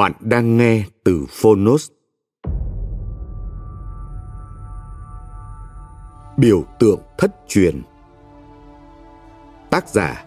Bạn 0.00 0.12
đang 0.20 0.56
nghe 0.56 0.84
từ 1.04 1.26
Phonos. 1.30 1.90
Biểu 6.36 6.64
tượng 6.78 7.00
thất 7.18 7.30
truyền 7.48 7.82
Tác 9.70 9.88
giả, 9.88 10.24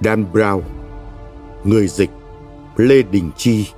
Dan 0.00 0.24
Brown 0.32 0.60
Người 1.64 1.88
dịch, 1.88 2.10
Lê 2.76 3.02
Đình 3.02 3.30
Chi 3.36 3.68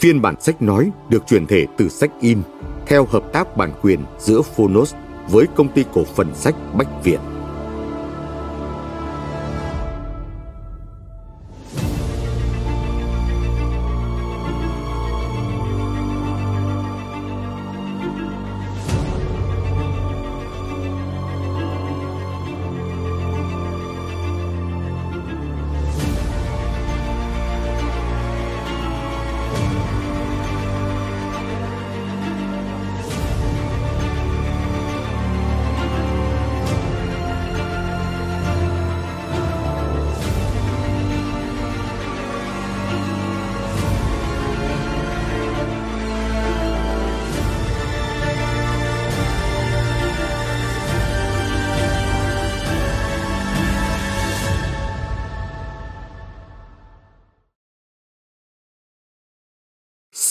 Phiên 0.00 0.22
bản 0.22 0.40
sách 0.40 0.62
nói 0.62 0.90
được 1.08 1.22
chuyển 1.26 1.46
thể 1.46 1.66
từ 1.76 1.88
sách 1.88 2.10
in 2.20 2.42
theo 2.86 3.06
hợp 3.10 3.32
tác 3.32 3.56
bản 3.56 3.72
quyền 3.82 4.04
giữa 4.18 4.42
Phonos 4.42 4.94
với 5.28 5.46
công 5.56 5.68
ty 5.72 5.84
cổ 5.92 6.04
phần 6.04 6.34
sách 6.34 6.54
Bách 6.74 7.04
Việt. 7.04 7.20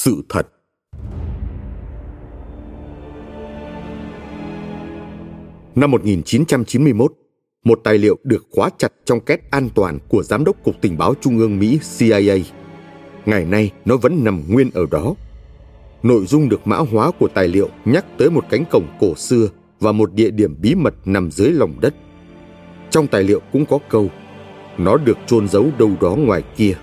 Sự 0.06 0.22
thật 0.30 0.48
Năm 5.76 5.92
1991, 5.92 7.14
một 7.64 7.80
tài 7.84 7.98
liệu 7.98 8.18
được 8.24 8.46
khóa 8.52 8.70
chặt 8.78 8.94
trong 9.06 9.20
két 9.20 9.52
an 9.52 9.70
toàn 9.76 10.00
của 10.10 10.24
Giám 10.24 10.44
đốc 10.44 10.64
Cục 10.64 10.82
Tình 10.82 10.98
báo 10.98 11.14
Trung 11.22 11.38
ương 11.38 11.60
Mỹ 11.60 11.80
CIA. 11.98 12.38
Ngày 13.26 13.46
nay, 13.46 13.72
nó 13.86 13.98
vẫn 13.98 14.24
nằm 14.24 14.44
nguyên 14.50 14.72
ở 14.74 14.86
đó. 14.92 15.16
Nội 16.04 16.26
dung 16.26 16.50
được 16.50 16.68
mã 16.68 16.78
hóa 16.78 17.12
của 17.20 17.28
tài 17.28 17.48
liệu 17.48 17.70
nhắc 17.86 18.06
tới 18.18 18.30
một 18.30 18.46
cánh 18.50 18.64
cổng 18.72 18.88
cổ 19.00 19.16
xưa 19.16 19.48
và 19.80 19.92
một 19.92 20.14
địa 20.14 20.32
điểm 20.32 20.56
bí 20.62 20.76
mật 20.76 20.94
nằm 21.06 21.32
dưới 21.32 21.52
lòng 21.52 21.74
đất. 21.82 21.96
Trong 22.90 23.08
tài 23.08 23.24
liệu 23.24 23.40
cũng 23.52 23.66
có 23.66 23.80
câu, 23.90 24.10
nó 24.78 24.98
được 24.98 25.18
chôn 25.28 25.48
giấu 25.48 25.70
đâu 25.80 25.92
đó 26.02 26.16
ngoài 26.16 26.44
kia. 26.58 26.74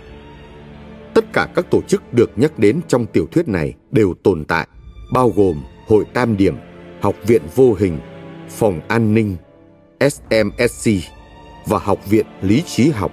Tất 1.15 1.25
cả 1.33 1.49
các 1.55 1.71
tổ 1.71 1.83
chức 1.83 2.13
được 2.13 2.31
nhắc 2.37 2.59
đến 2.59 2.81
trong 2.89 3.07
tiểu 3.07 3.27
thuyết 3.33 3.49
này 3.49 3.75
đều 3.91 4.15
tồn 4.23 4.45
tại, 4.45 4.69
bao 5.13 5.33
gồm 5.37 5.63
Hội 5.87 6.05
Tam 6.15 6.37
Điểm, 6.37 6.57
Học 7.01 7.15
viện 7.27 7.43
Vô 7.55 7.75
Hình, 7.79 7.99
Phòng 8.49 8.81
An 8.89 9.15
ninh, 9.15 9.37
SMSC 10.01 10.91
và 11.67 11.79
Học 11.79 12.11
viện 12.11 12.27
Lý 12.43 12.63
trí 12.67 12.91
học. 12.91 13.13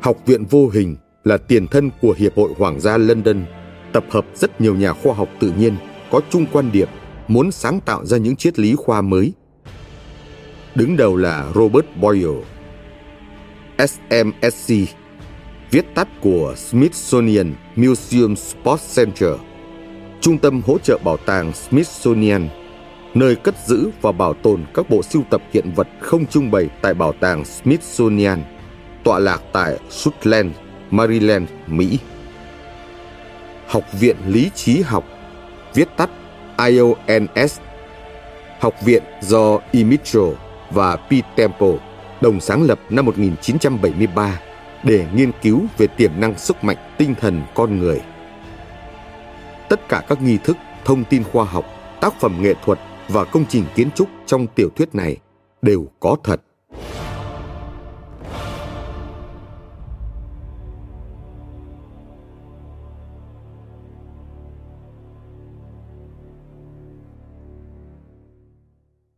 Học 0.00 0.16
viện 0.26 0.44
Vô 0.44 0.68
Hình 0.72 0.96
là 1.24 1.36
tiền 1.36 1.66
thân 1.66 1.90
của 2.00 2.14
Hiệp 2.18 2.36
hội 2.36 2.52
Hoàng 2.58 2.80
gia 2.80 2.98
London, 2.98 3.44
tập 3.92 4.04
hợp 4.10 4.26
rất 4.34 4.60
nhiều 4.60 4.74
nhà 4.74 4.92
khoa 4.92 5.14
học 5.14 5.28
tự 5.40 5.52
nhiên 5.58 5.76
có 6.10 6.20
chung 6.30 6.46
quan 6.52 6.72
điểm 6.72 6.88
muốn 7.28 7.52
sáng 7.52 7.80
tạo 7.80 8.06
ra 8.06 8.16
những 8.16 8.36
triết 8.36 8.58
lý 8.58 8.74
khoa 8.74 9.00
mới. 9.00 9.32
Đứng 10.74 10.96
đầu 10.96 11.16
là 11.16 11.52
Robert 11.54 11.86
Boyle. 12.00 12.44
SMSC 13.78 14.74
viết 15.70 15.94
tắt 15.94 16.08
của 16.20 16.54
Smithsonian 16.56 17.54
Museum 17.76 18.34
Sports 18.34 18.96
Center, 18.96 19.30
trung 20.20 20.38
tâm 20.38 20.62
hỗ 20.66 20.78
trợ 20.78 20.98
bảo 21.04 21.16
tàng 21.16 21.52
Smithsonian, 21.52 22.48
nơi 23.14 23.36
cất 23.36 23.54
giữ 23.66 23.90
và 24.00 24.12
bảo 24.12 24.34
tồn 24.34 24.64
các 24.74 24.90
bộ 24.90 25.02
sưu 25.02 25.22
tập 25.30 25.42
hiện 25.52 25.72
vật 25.74 25.88
không 26.00 26.26
trưng 26.26 26.50
bày 26.50 26.68
tại 26.82 26.94
bảo 26.94 27.12
tàng 27.12 27.44
Smithsonian, 27.44 28.42
tọa 29.04 29.18
lạc 29.18 29.42
tại 29.52 29.78
Suitland, 29.90 30.52
Maryland, 30.90 31.48
Mỹ. 31.66 31.98
Học 33.66 33.84
viện 34.00 34.16
Lý 34.26 34.50
trí 34.54 34.80
học, 34.80 35.04
viết 35.74 35.88
tắt 35.96 36.10
IONS, 36.58 37.58
học 38.60 38.74
viện 38.84 39.02
do 39.22 39.58
E. 39.72 39.82
Mitchell 39.82 40.32
và 40.70 40.96
P. 40.96 41.10
Temple 41.36 41.74
đồng 42.20 42.40
sáng 42.40 42.62
lập 42.62 42.78
năm 42.90 43.04
1973 43.04 44.40
để 44.84 45.06
nghiên 45.14 45.32
cứu 45.42 45.62
về 45.78 45.86
tiềm 45.86 46.20
năng 46.20 46.38
sức 46.38 46.64
mạnh 46.64 46.76
tinh 46.98 47.14
thần 47.20 47.42
con 47.54 47.78
người. 47.78 48.00
Tất 49.68 49.88
cả 49.88 50.04
các 50.08 50.22
nghi 50.22 50.38
thức, 50.44 50.56
thông 50.84 51.04
tin 51.04 51.24
khoa 51.24 51.44
học, 51.44 51.64
tác 52.00 52.20
phẩm 52.20 52.42
nghệ 52.42 52.54
thuật 52.64 52.78
và 53.08 53.24
công 53.24 53.44
trình 53.48 53.64
kiến 53.74 53.90
trúc 53.94 54.08
trong 54.26 54.46
tiểu 54.46 54.68
thuyết 54.76 54.94
này 54.94 55.16
đều 55.62 55.86
có 56.00 56.16
thật. 56.24 56.40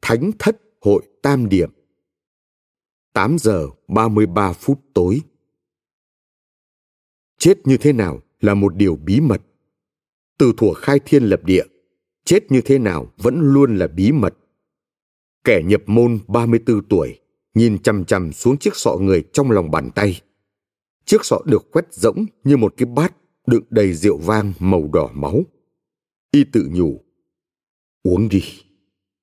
Thánh 0.02 0.30
thất 0.38 0.56
hội 0.80 1.02
tam 1.22 1.48
điểm 1.48 1.70
8 3.12 3.36
giờ 3.38 3.66
33 3.88 4.52
phút 4.52 4.80
tối 4.94 5.20
chết 7.40 7.66
như 7.66 7.76
thế 7.76 7.92
nào 7.92 8.20
là 8.40 8.54
một 8.54 8.76
điều 8.76 8.96
bí 8.96 9.20
mật. 9.20 9.42
Từ 10.38 10.52
thuở 10.56 10.72
khai 10.74 11.00
thiên 11.04 11.22
lập 11.24 11.40
địa, 11.44 11.64
chết 12.24 12.52
như 12.52 12.60
thế 12.64 12.78
nào 12.78 13.12
vẫn 13.16 13.40
luôn 13.40 13.76
là 13.76 13.86
bí 13.86 14.12
mật. 14.12 14.34
Kẻ 15.44 15.62
nhập 15.64 15.82
môn 15.86 16.18
34 16.28 16.88
tuổi, 16.88 17.18
nhìn 17.54 17.82
chằm 17.82 18.04
chằm 18.04 18.32
xuống 18.32 18.58
chiếc 18.58 18.76
sọ 18.76 18.96
người 18.96 19.24
trong 19.32 19.50
lòng 19.50 19.70
bàn 19.70 19.90
tay. 19.94 20.20
Chiếc 21.04 21.24
sọ 21.24 21.38
được 21.46 21.70
quét 21.72 21.84
rỗng 21.90 22.26
như 22.44 22.56
một 22.56 22.74
cái 22.76 22.86
bát 22.86 23.16
đựng 23.46 23.64
đầy 23.70 23.92
rượu 23.92 24.18
vang 24.18 24.52
màu 24.58 24.90
đỏ 24.92 25.10
máu. 25.14 25.42
Y 26.30 26.44
tự 26.44 26.68
nhủ, 26.72 27.00
uống 28.02 28.28
đi, 28.28 28.42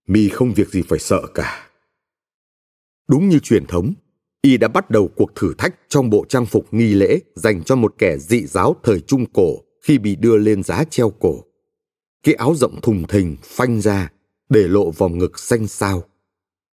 mi 0.08 0.30
không 0.30 0.54
việc 0.54 0.70
gì 0.70 0.82
phải 0.82 1.00
sợ 1.00 1.22
cả. 1.34 1.70
Đúng 3.08 3.30
như 3.30 3.40
truyền 3.40 3.66
thống 3.66 3.94
y 4.42 4.58
đã 4.58 4.68
bắt 4.68 4.90
đầu 4.90 5.08
cuộc 5.08 5.36
thử 5.36 5.54
thách 5.58 5.76
trong 5.90 6.10
bộ 6.10 6.26
trang 6.30 6.46
phục 6.46 6.74
nghi 6.74 6.94
lễ 6.94 7.20
dành 7.36 7.64
cho 7.64 7.76
một 7.76 7.96
kẻ 7.98 8.18
dị 8.18 8.46
giáo 8.46 8.76
thời 8.84 9.00
Trung 9.00 9.26
Cổ 9.34 9.64
khi 9.82 9.98
bị 9.98 10.16
đưa 10.16 10.38
lên 10.38 10.64
giá 10.64 10.84
treo 10.84 11.10
cổ. 11.10 11.44
cái 12.24 12.36
áo 12.36 12.56
rộng 12.56 12.82
thùng 12.82 13.08
thình 13.08 13.38
phanh 13.44 13.82
ra, 13.82 14.12
để 14.50 14.68
lộ 14.68 14.92
vòng 14.92 15.18
ngực 15.18 15.40
xanh 15.40 15.68
xao. 15.68 16.04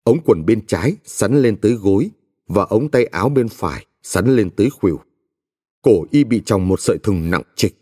Ống 0.03 0.17
quần 0.25 0.45
bên 0.45 0.65
trái 0.67 0.95
sắn 1.05 1.41
lên 1.41 1.57
tới 1.57 1.71
gối 1.71 2.09
và 2.47 2.63
ống 2.63 2.91
tay 2.91 3.05
áo 3.05 3.29
bên 3.29 3.49
phải 3.49 3.85
sắn 4.03 4.35
lên 4.35 4.49
tới 4.49 4.69
khuỷu. 4.69 4.99
Cổ 5.81 6.05
y 6.11 6.23
bị 6.23 6.41
tròng 6.45 6.67
một 6.67 6.79
sợi 6.79 6.97
thừng 7.03 7.29
nặng 7.29 7.43
trịch, 7.55 7.75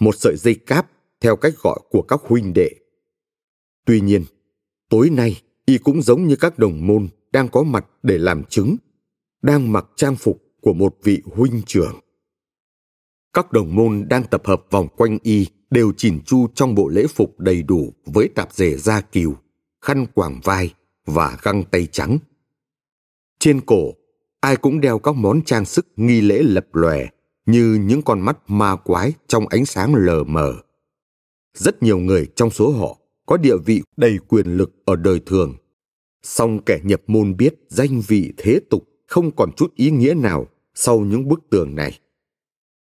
một 0.00 0.14
sợi 0.18 0.36
dây 0.36 0.54
cáp 0.54 0.90
theo 1.20 1.36
cách 1.36 1.54
gọi 1.62 1.78
của 1.90 2.02
các 2.02 2.20
huynh 2.22 2.52
đệ. 2.54 2.70
Tuy 3.84 4.00
nhiên, 4.00 4.24
tối 4.88 5.10
nay 5.10 5.42
y 5.66 5.78
cũng 5.78 6.02
giống 6.02 6.26
như 6.26 6.36
các 6.36 6.58
đồng 6.58 6.86
môn 6.86 7.08
đang 7.32 7.48
có 7.48 7.62
mặt 7.62 7.86
để 8.02 8.18
làm 8.18 8.44
chứng, 8.44 8.76
đang 9.46 9.72
mặc 9.72 9.86
trang 9.96 10.16
phục 10.16 10.42
của 10.60 10.72
một 10.72 10.96
vị 11.02 11.22
huynh 11.24 11.62
trưởng. 11.66 12.00
Các 13.32 13.52
đồng 13.52 13.74
môn 13.74 14.06
đang 14.08 14.24
tập 14.24 14.42
hợp 14.44 14.62
vòng 14.70 14.88
quanh 14.96 15.18
y 15.22 15.46
đều 15.70 15.92
chỉn 15.96 16.20
chu 16.26 16.48
trong 16.54 16.74
bộ 16.74 16.88
lễ 16.88 17.06
phục 17.06 17.40
đầy 17.40 17.62
đủ 17.62 17.92
với 18.06 18.28
tạp 18.28 18.52
dề 18.52 18.76
da 18.76 19.00
kiều, 19.00 19.34
khăn 19.80 20.06
quàng 20.14 20.40
vai 20.44 20.74
và 21.06 21.38
găng 21.42 21.64
tay 21.64 21.86
trắng. 21.92 22.18
Trên 23.38 23.60
cổ, 23.60 23.92
ai 24.40 24.56
cũng 24.56 24.80
đeo 24.80 24.98
các 24.98 25.14
món 25.14 25.42
trang 25.42 25.64
sức 25.64 25.86
nghi 25.96 26.20
lễ 26.20 26.42
lập 26.42 26.66
lòe 26.72 27.06
như 27.46 27.78
những 27.86 28.02
con 28.02 28.20
mắt 28.20 28.38
ma 28.48 28.76
quái 28.76 29.12
trong 29.26 29.48
ánh 29.48 29.66
sáng 29.66 29.94
lờ 29.94 30.24
mờ. 30.24 30.54
Rất 31.54 31.82
nhiều 31.82 31.98
người 31.98 32.26
trong 32.36 32.50
số 32.50 32.70
họ 32.70 32.98
có 33.26 33.36
địa 33.36 33.56
vị 33.56 33.82
đầy 33.96 34.18
quyền 34.28 34.46
lực 34.46 34.72
ở 34.84 34.96
đời 34.96 35.20
thường. 35.26 35.56
Song 36.22 36.64
kẻ 36.66 36.80
nhập 36.82 37.02
môn 37.06 37.36
biết 37.36 37.54
danh 37.68 38.00
vị 38.00 38.32
thế 38.36 38.60
tục 38.70 38.88
không 39.06 39.36
còn 39.36 39.52
chút 39.56 39.74
ý 39.74 39.90
nghĩa 39.90 40.14
nào 40.14 40.46
sau 40.74 41.00
những 41.00 41.28
bức 41.28 41.40
tường 41.50 41.74
này. 41.74 42.00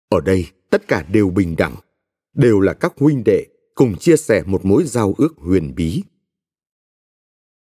Ở 0.08 0.20
đây 0.20 0.46
tất 0.70 0.88
cả 0.88 1.06
đều 1.12 1.31
bình 1.31 1.55
đẳng, 1.58 1.75
đều 2.34 2.61
là 2.61 2.72
các 2.72 2.93
huynh 2.96 3.22
đệ 3.25 3.46
cùng 3.75 3.96
chia 3.96 4.16
sẻ 4.16 4.43
một 4.46 4.64
mối 4.64 4.84
giao 4.84 5.14
ước 5.19 5.34
huyền 5.37 5.75
bí. 5.76 6.02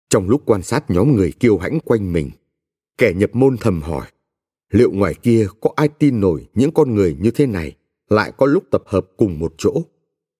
Trong 0.08 0.28
lúc 0.28 0.42
quan 0.46 0.62
sát 0.62 0.90
nhóm 0.90 1.16
người 1.16 1.32
kiêu 1.40 1.58
hãnh 1.58 1.80
quanh 1.80 2.12
mình, 2.12 2.30
kẻ 2.98 3.12
nhập 3.16 3.30
môn 3.32 3.56
thầm 3.60 3.82
hỏi, 3.82 4.06
liệu 4.70 4.92
ngoài 4.92 5.14
kia 5.22 5.46
có 5.60 5.72
ai 5.76 5.88
tin 5.88 6.20
nổi 6.20 6.48
những 6.54 6.72
con 6.72 6.94
người 6.94 7.16
như 7.20 7.30
thế 7.30 7.46
này 7.46 7.76
lại 8.08 8.32
có 8.36 8.46
lúc 8.46 8.64
tập 8.70 8.82
hợp 8.86 9.06
cùng 9.16 9.38
một 9.38 9.54
chỗ? 9.58 9.82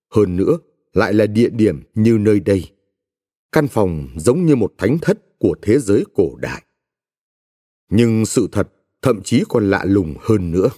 Hơn 0.09 0.35
nữa, 0.35 0.57
lại 0.93 1.13
là 1.13 1.25
địa 1.25 1.49
điểm 1.49 1.83
như 1.95 2.17
nơi 2.17 2.39
đây. 2.39 2.71
Căn 3.51 3.67
phòng 3.67 4.07
giống 4.15 4.45
như 4.45 4.55
một 4.55 4.73
thánh 4.77 4.97
thất 4.97 5.39
của 5.39 5.55
thế 5.61 5.79
giới 5.79 6.03
cổ 6.15 6.35
đại. 6.35 6.63
Nhưng 7.91 8.25
sự 8.25 8.47
thật 8.51 8.73
thậm 9.01 9.21
chí 9.23 9.43
còn 9.49 9.69
lạ 9.69 9.83
lùng 9.85 10.15
hơn 10.19 10.51
nữa. 10.51 10.69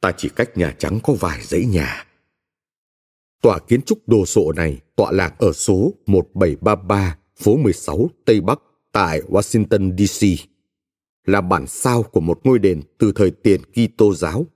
Ta 0.00 0.12
chỉ 0.16 0.28
cách 0.36 0.56
Nhà 0.56 0.74
Trắng 0.78 1.00
có 1.02 1.12
vài 1.12 1.42
dãy 1.42 1.64
nhà. 1.64 2.06
Tòa 3.42 3.58
kiến 3.58 3.82
trúc 3.82 4.08
đồ 4.08 4.26
sộ 4.26 4.52
này 4.52 4.80
tọa 4.96 5.12
lạc 5.12 5.34
ở 5.38 5.52
số 5.52 5.92
1733 6.06 7.18
phố 7.36 7.56
16 7.56 8.10
Tây 8.24 8.40
Bắc 8.40 8.60
tại 8.92 9.20
Washington, 9.28 9.96
D.C. 9.96 10.48
là 11.24 11.40
bản 11.40 11.66
sao 11.66 12.02
của 12.02 12.20
một 12.20 12.40
ngôi 12.44 12.58
đền 12.58 12.82
từ 12.98 13.12
thời 13.12 13.30
tiền 13.30 13.60
Kitô 13.62 14.14
giáo, 14.14 14.46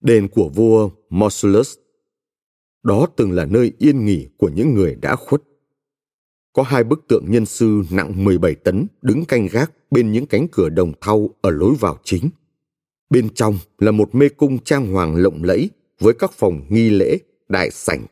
đền 0.00 0.28
của 0.28 0.48
vua 0.48 0.90
Mausolus. 1.10 1.76
Đó 2.82 3.06
từng 3.16 3.32
là 3.32 3.44
nơi 3.44 3.72
yên 3.78 4.04
nghỉ 4.04 4.28
của 4.36 4.50
những 4.54 4.74
người 4.74 4.94
đã 4.94 5.16
khuất. 5.16 5.42
Có 6.52 6.62
hai 6.62 6.84
bức 6.84 7.04
tượng 7.08 7.30
nhân 7.30 7.46
sư 7.46 7.82
nặng 7.90 8.24
17 8.24 8.54
tấn 8.54 8.86
đứng 9.02 9.24
canh 9.24 9.48
gác 9.52 9.72
bên 9.90 10.12
những 10.12 10.26
cánh 10.26 10.48
cửa 10.52 10.68
đồng 10.68 10.92
thau 11.00 11.30
ở 11.40 11.50
lối 11.50 11.74
vào 11.74 11.98
chính. 12.04 12.30
Bên 13.10 13.28
trong 13.34 13.58
là 13.78 13.90
một 13.90 14.14
mê 14.14 14.28
cung 14.28 14.58
trang 14.58 14.92
hoàng 14.92 15.16
lộng 15.16 15.44
lẫy 15.44 15.70
với 16.00 16.14
các 16.14 16.32
phòng 16.32 16.60
nghi 16.68 16.90
lễ, 16.90 17.18
đại 17.48 17.70
sảnh, 17.70 18.06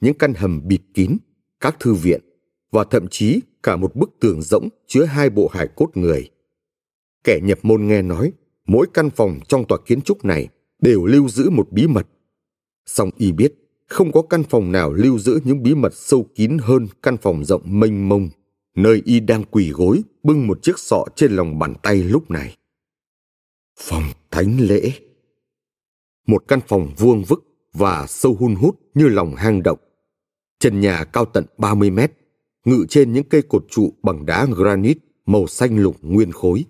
những 0.00 0.14
căn 0.14 0.34
hầm 0.34 0.68
bịt 0.68 0.80
kín, 0.94 1.16
các 1.60 1.76
thư 1.80 1.94
viện 1.94 2.20
và 2.72 2.84
thậm 2.84 3.06
chí 3.08 3.40
cả 3.62 3.76
một 3.76 3.96
bức 3.96 4.10
tường 4.20 4.42
rỗng 4.42 4.68
chứa 4.86 5.04
hai 5.04 5.30
bộ 5.30 5.48
hài 5.52 5.68
cốt 5.76 5.90
người. 5.94 6.30
Kẻ 7.24 7.40
nhập 7.42 7.58
môn 7.62 7.86
nghe 7.86 8.02
nói, 8.02 8.32
mỗi 8.66 8.86
căn 8.94 9.10
phòng 9.10 9.40
trong 9.48 9.64
tòa 9.64 9.78
kiến 9.86 10.00
trúc 10.00 10.24
này 10.24 10.48
đều 10.78 11.04
lưu 11.04 11.28
giữ 11.28 11.50
một 11.50 11.72
bí 11.72 11.86
mật. 11.86 12.06
Song 12.86 13.10
y 13.16 13.32
biết, 13.32 13.54
không 13.86 14.12
có 14.12 14.22
căn 14.22 14.42
phòng 14.44 14.72
nào 14.72 14.92
lưu 14.92 15.18
giữ 15.18 15.40
những 15.44 15.62
bí 15.62 15.74
mật 15.74 15.94
sâu 15.94 16.26
kín 16.34 16.58
hơn 16.60 16.86
căn 17.02 17.16
phòng 17.16 17.44
rộng 17.44 17.62
mênh 17.64 18.08
mông, 18.08 18.28
nơi 18.74 19.02
y 19.04 19.20
đang 19.20 19.44
quỳ 19.44 19.70
gối 19.70 20.02
bưng 20.22 20.46
một 20.46 20.58
chiếc 20.62 20.78
sọ 20.78 21.04
trên 21.16 21.32
lòng 21.32 21.58
bàn 21.58 21.74
tay 21.82 22.02
lúc 22.02 22.30
này. 22.30 22.56
Phòng 23.78 24.04
thánh 24.30 24.60
lễ 24.60 24.92
Một 26.26 26.44
căn 26.48 26.60
phòng 26.68 26.92
vuông 26.96 27.24
vức 27.24 27.44
và 27.72 28.06
sâu 28.06 28.36
hun 28.40 28.54
hút 28.54 28.80
như 28.94 29.08
lòng 29.08 29.34
hang 29.34 29.62
động. 29.62 29.78
Trần 30.58 30.80
nhà 30.80 31.04
cao 31.04 31.24
tận 31.24 31.46
30 31.58 31.90
mét, 31.90 32.12
ngự 32.64 32.86
trên 32.88 33.12
những 33.12 33.28
cây 33.28 33.42
cột 33.42 33.64
trụ 33.70 33.94
bằng 34.02 34.26
đá 34.26 34.46
granite 34.56 35.00
màu 35.26 35.46
xanh 35.46 35.78
lục 35.78 35.96
nguyên 36.00 36.32
khối. 36.32 36.64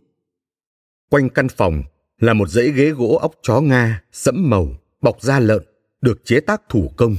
Quanh 1.10 1.28
căn 1.28 1.48
phòng 1.48 1.82
là 2.18 2.34
một 2.34 2.48
dãy 2.48 2.70
ghế 2.70 2.90
gỗ 2.90 3.16
óc 3.16 3.34
chó 3.42 3.60
Nga 3.60 4.02
sẫm 4.12 4.50
màu, 4.50 4.68
bọc 5.00 5.22
da 5.22 5.40
lợn, 5.40 5.62
được 6.00 6.24
chế 6.24 6.40
tác 6.40 6.62
thủ 6.68 6.92
công. 6.96 7.16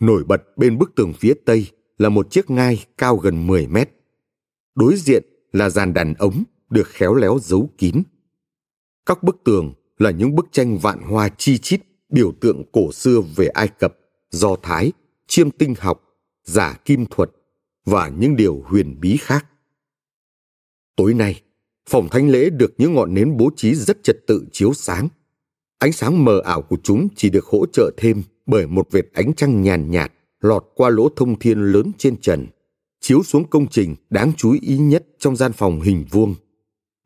Nổi 0.00 0.24
bật 0.24 0.42
bên 0.56 0.78
bức 0.78 0.94
tường 0.96 1.12
phía 1.12 1.34
tây 1.44 1.66
là 1.98 2.08
một 2.08 2.30
chiếc 2.30 2.50
ngai 2.50 2.84
cao 2.98 3.16
gần 3.16 3.46
10 3.46 3.66
mét. 3.66 3.90
Đối 4.74 4.96
diện 4.96 5.24
là 5.52 5.70
dàn 5.70 5.94
đàn 5.94 6.14
ống 6.14 6.44
được 6.70 6.88
khéo 6.88 7.14
léo 7.14 7.38
giấu 7.42 7.70
kín. 7.78 8.02
Các 9.06 9.22
bức 9.22 9.36
tường 9.44 9.74
là 9.98 10.10
những 10.10 10.34
bức 10.34 10.46
tranh 10.52 10.78
vạn 10.78 11.02
hoa 11.02 11.28
chi 11.38 11.58
chít 11.58 11.80
biểu 12.08 12.32
tượng 12.40 12.62
cổ 12.72 12.92
xưa 12.92 13.20
về 13.36 13.46
Ai 13.46 13.68
Cập, 13.68 13.98
Do 14.30 14.56
Thái, 14.62 14.92
chiêm 15.26 15.50
tinh 15.50 15.74
học 15.78 16.04
giả 16.44 16.78
kim 16.84 17.06
thuật 17.06 17.30
và 17.84 18.08
những 18.08 18.36
điều 18.36 18.62
huyền 18.64 19.00
bí 19.00 19.16
khác. 19.20 19.46
Tối 20.96 21.14
nay, 21.14 21.40
phòng 21.88 22.08
thánh 22.08 22.28
lễ 22.28 22.50
được 22.50 22.74
những 22.78 22.94
ngọn 22.94 23.14
nến 23.14 23.36
bố 23.36 23.50
trí 23.56 23.74
rất 23.74 24.02
trật 24.02 24.16
tự 24.26 24.46
chiếu 24.52 24.74
sáng. 24.74 25.08
Ánh 25.78 25.92
sáng 25.92 26.24
mờ 26.24 26.40
ảo 26.44 26.62
của 26.62 26.76
chúng 26.82 27.08
chỉ 27.16 27.30
được 27.30 27.44
hỗ 27.44 27.66
trợ 27.72 27.90
thêm 27.96 28.22
bởi 28.46 28.66
một 28.66 28.88
vệt 28.90 29.04
ánh 29.12 29.34
trăng 29.34 29.62
nhàn 29.62 29.90
nhạt 29.90 30.12
lọt 30.40 30.64
qua 30.74 30.90
lỗ 30.90 31.08
thông 31.16 31.38
thiên 31.38 31.72
lớn 31.72 31.92
trên 31.98 32.20
trần, 32.20 32.46
chiếu 33.04 33.22
xuống 33.22 33.50
công 33.50 33.66
trình 33.68 33.94
đáng 34.10 34.32
chú 34.36 34.56
ý 34.60 34.78
nhất 34.78 35.06
trong 35.18 35.36
gian 35.36 35.52
phòng 35.52 35.80
hình 35.80 36.04
vuông. 36.10 36.34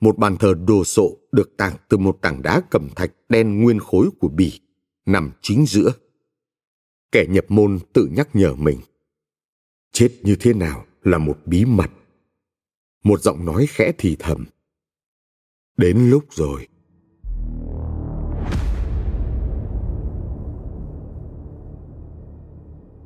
Một 0.01 0.19
bàn 0.19 0.37
thờ 0.37 0.55
đồ 0.67 0.85
sộ 0.85 1.17
được 1.33 1.57
tạc 1.57 1.89
từ 1.89 1.97
một 1.99 2.19
tảng 2.23 2.43
đá 2.43 2.63
cẩm 2.71 2.89
thạch 2.97 3.11
đen 3.29 3.63
nguyên 3.63 3.79
khối 3.81 4.09
của 4.19 4.29
bỉ, 4.29 4.61
nằm 5.07 5.31
chính 5.43 5.67
giữa. 5.67 5.93
Kẻ 7.13 7.25
nhập 7.29 7.45
môn 7.49 7.79
tự 7.93 8.09
nhắc 8.17 8.29
nhở 8.35 8.55
mình 8.55 8.79
chết 9.93 10.11
như 10.23 10.37
thế 10.41 10.55
nào 10.55 10.85
là 11.03 11.19
một 11.19 11.39
bí 11.47 11.65
mật 11.65 11.91
một 13.05 13.21
giọng 13.21 13.45
nói 13.45 13.67
khẽ 13.69 13.93
thì 13.99 14.17
thầm 14.19 14.45
đến 15.77 16.11
lúc 16.11 16.25
rồi 16.31 16.69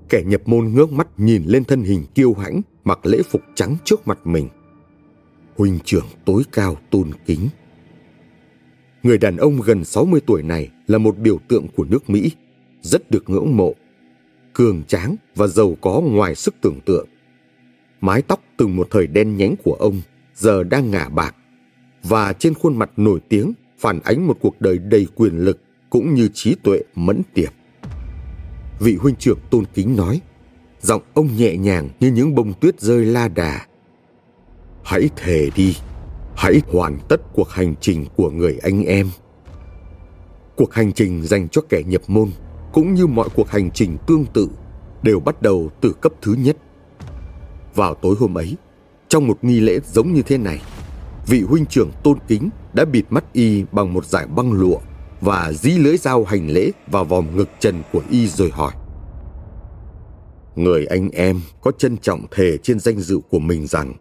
kẻ 0.09 0.23
nhập 0.27 0.41
môn 0.45 0.69
ngước 0.69 0.93
mắt 0.93 1.09
nhìn 1.17 1.43
lên 1.47 1.65
thân 1.65 1.83
hình 1.83 2.05
kiêu 2.15 2.35
hãnh 2.35 2.61
mặc 2.85 3.07
lễ 3.07 3.23
phục 3.23 3.43
trắng 3.55 3.77
trước 3.85 4.09
mặt 4.09 4.19
mình 4.25 4.49
huynh 5.57 5.79
trưởng 5.85 6.07
tối 6.25 6.43
cao 6.53 6.77
tôn 6.91 7.11
kính 7.27 7.49
người 9.03 9.19
đàn 9.19 9.37
ông 9.37 9.61
gần 9.61 9.85
60 9.85 10.21
tuổi 10.27 10.43
này 10.43 10.69
là 10.87 10.99
một 10.99 11.19
biểu 11.19 11.39
tượng 11.49 11.67
của 11.77 11.85
nước 11.85 12.11
Mỹ, 12.11 12.31
rất 12.83 13.11
được 13.11 13.31
ngưỡng 13.31 13.57
mộ 13.57 13.75
cường 14.53 14.83
tráng 14.85 15.17
và 15.35 15.47
giàu 15.47 15.77
có 15.81 16.01
ngoài 16.01 16.35
sức 16.35 16.55
tưởng 16.61 16.81
tượng. 16.81 17.09
Mái 18.01 18.23
tóc 18.23 18.43
từng 18.57 18.77
một 18.77 18.89
thời 18.91 19.07
đen 19.07 19.37
nhánh 19.37 19.55
của 19.65 19.75
ông 19.75 20.01
giờ 20.35 20.63
đang 20.65 20.91
ngả 20.91 21.09
bạc 21.09 21.37
và 22.03 22.33
trên 22.33 22.55
khuôn 22.55 22.77
mặt 22.77 22.91
nổi 22.97 23.21
tiếng 23.29 23.53
phản 23.79 24.01
ánh 24.05 24.27
một 24.27 24.37
cuộc 24.41 24.61
đời 24.61 24.79
đầy 24.79 25.07
quyền 25.15 25.39
lực 25.39 25.59
cũng 25.91 26.15
như 26.15 26.29
trí 26.35 26.55
tuệ 26.55 26.83
mẫn 26.95 27.23
tiệp. 27.35 27.53
Vị 28.81 28.97
huynh 28.97 29.17
trưởng 29.17 29.39
tôn 29.51 29.65
kính 29.75 29.97
nói, 29.97 30.21
giọng 30.83 31.03
ông 31.15 31.37
nhẹ 31.37 31.57
nhàng 31.57 31.89
như 32.01 32.11
những 32.11 32.35
bông 32.35 32.53
tuyết 32.61 32.81
rơi 32.81 33.05
la 33.05 33.29
đà. 33.29 33.67
Hãy 34.85 35.11
thề 35.17 35.51
đi, 35.57 35.77
hãy 36.37 36.61
hoàn 36.73 36.99
tất 37.09 37.21
cuộc 37.33 37.49
hành 37.49 37.75
trình 37.81 38.07
của 38.17 38.31
người 38.31 38.59
anh 38.63 38.85
em. 38.85 39.11
Cuộc 40.57 40.75
hành 40.75 40.93
trình 40.93 41.23
dành 41.23 41.49
cho 41.49 41.63
kẻ 41.69 41.83
nhập 41.87 42.03
môn 42.07 42.31
cũng 42.73 42.95
như 42.95 43.07
mọi 43.07 43.29
cuộc 43.35 43.49
hành 43.49 43.71
trình 43.71 43.99
tương 44.07 44.25
tự 44.25 44.49
đều 45.03 45.21
bắt 45.21 45.43
đầu 45.43 45.71
từ 45.81 45.93
cấp 45.93 46.13
thứ 46.23 46.35
nhất. 46.35 46.57
Vào 47.75 47.95
tối 47.95 48.17
hôm 48.19 48.39
ấy, 48.39 48.57
trong 49.09 49.27
một 49.27 49.39
nghi 49.43 49.61
lễ 49.61 49.79
giống 49.93 50.13
như 50.13 50.23
thế 50.23 50.39
này, 50.39 50.63
vị 51.27 51.43
huynh 51.43 51.67
trưởng 51.67 51.91
tôn 52.05 52.19
kính 52.29 52.51
đã 52.73 52.85
bịt 52.85 53.05
mắt 53.11 53.25
y 53.33 53.65
bằng 53.73 53.93
một 53.93 54.07
dải 54.07 54.27
băng 54.27 54.53
lụa 54.53 54.79
và 55.21 55.53
dí 55.53 55.71
lưỡi 55.71 55.97
dao 55.97 56.25
hành 56.25 56.51
lễ 56.51 56.71
vào 56.87 57.05
vòng 57.05 57.37
ngực 57.37 57.49
trần 57.61 57.83
của 57.93 58.03
y 58.11 58.27
rồi 58.27 58.51
hỏi. 58.51 58.73
Người 60.57 60.87
anh 60.87 61.11
em 61.11 61.41
có 61.63 61.73
trân 61.79 61.97
trọng 61.97 62.27
thề 62.31 62.57
trên 62.63 62.81
danh 62.81 63.01
dự 63.01 63.21
của 63.31 63.39
mình 63.39 63.67
rằng 63.67 63.95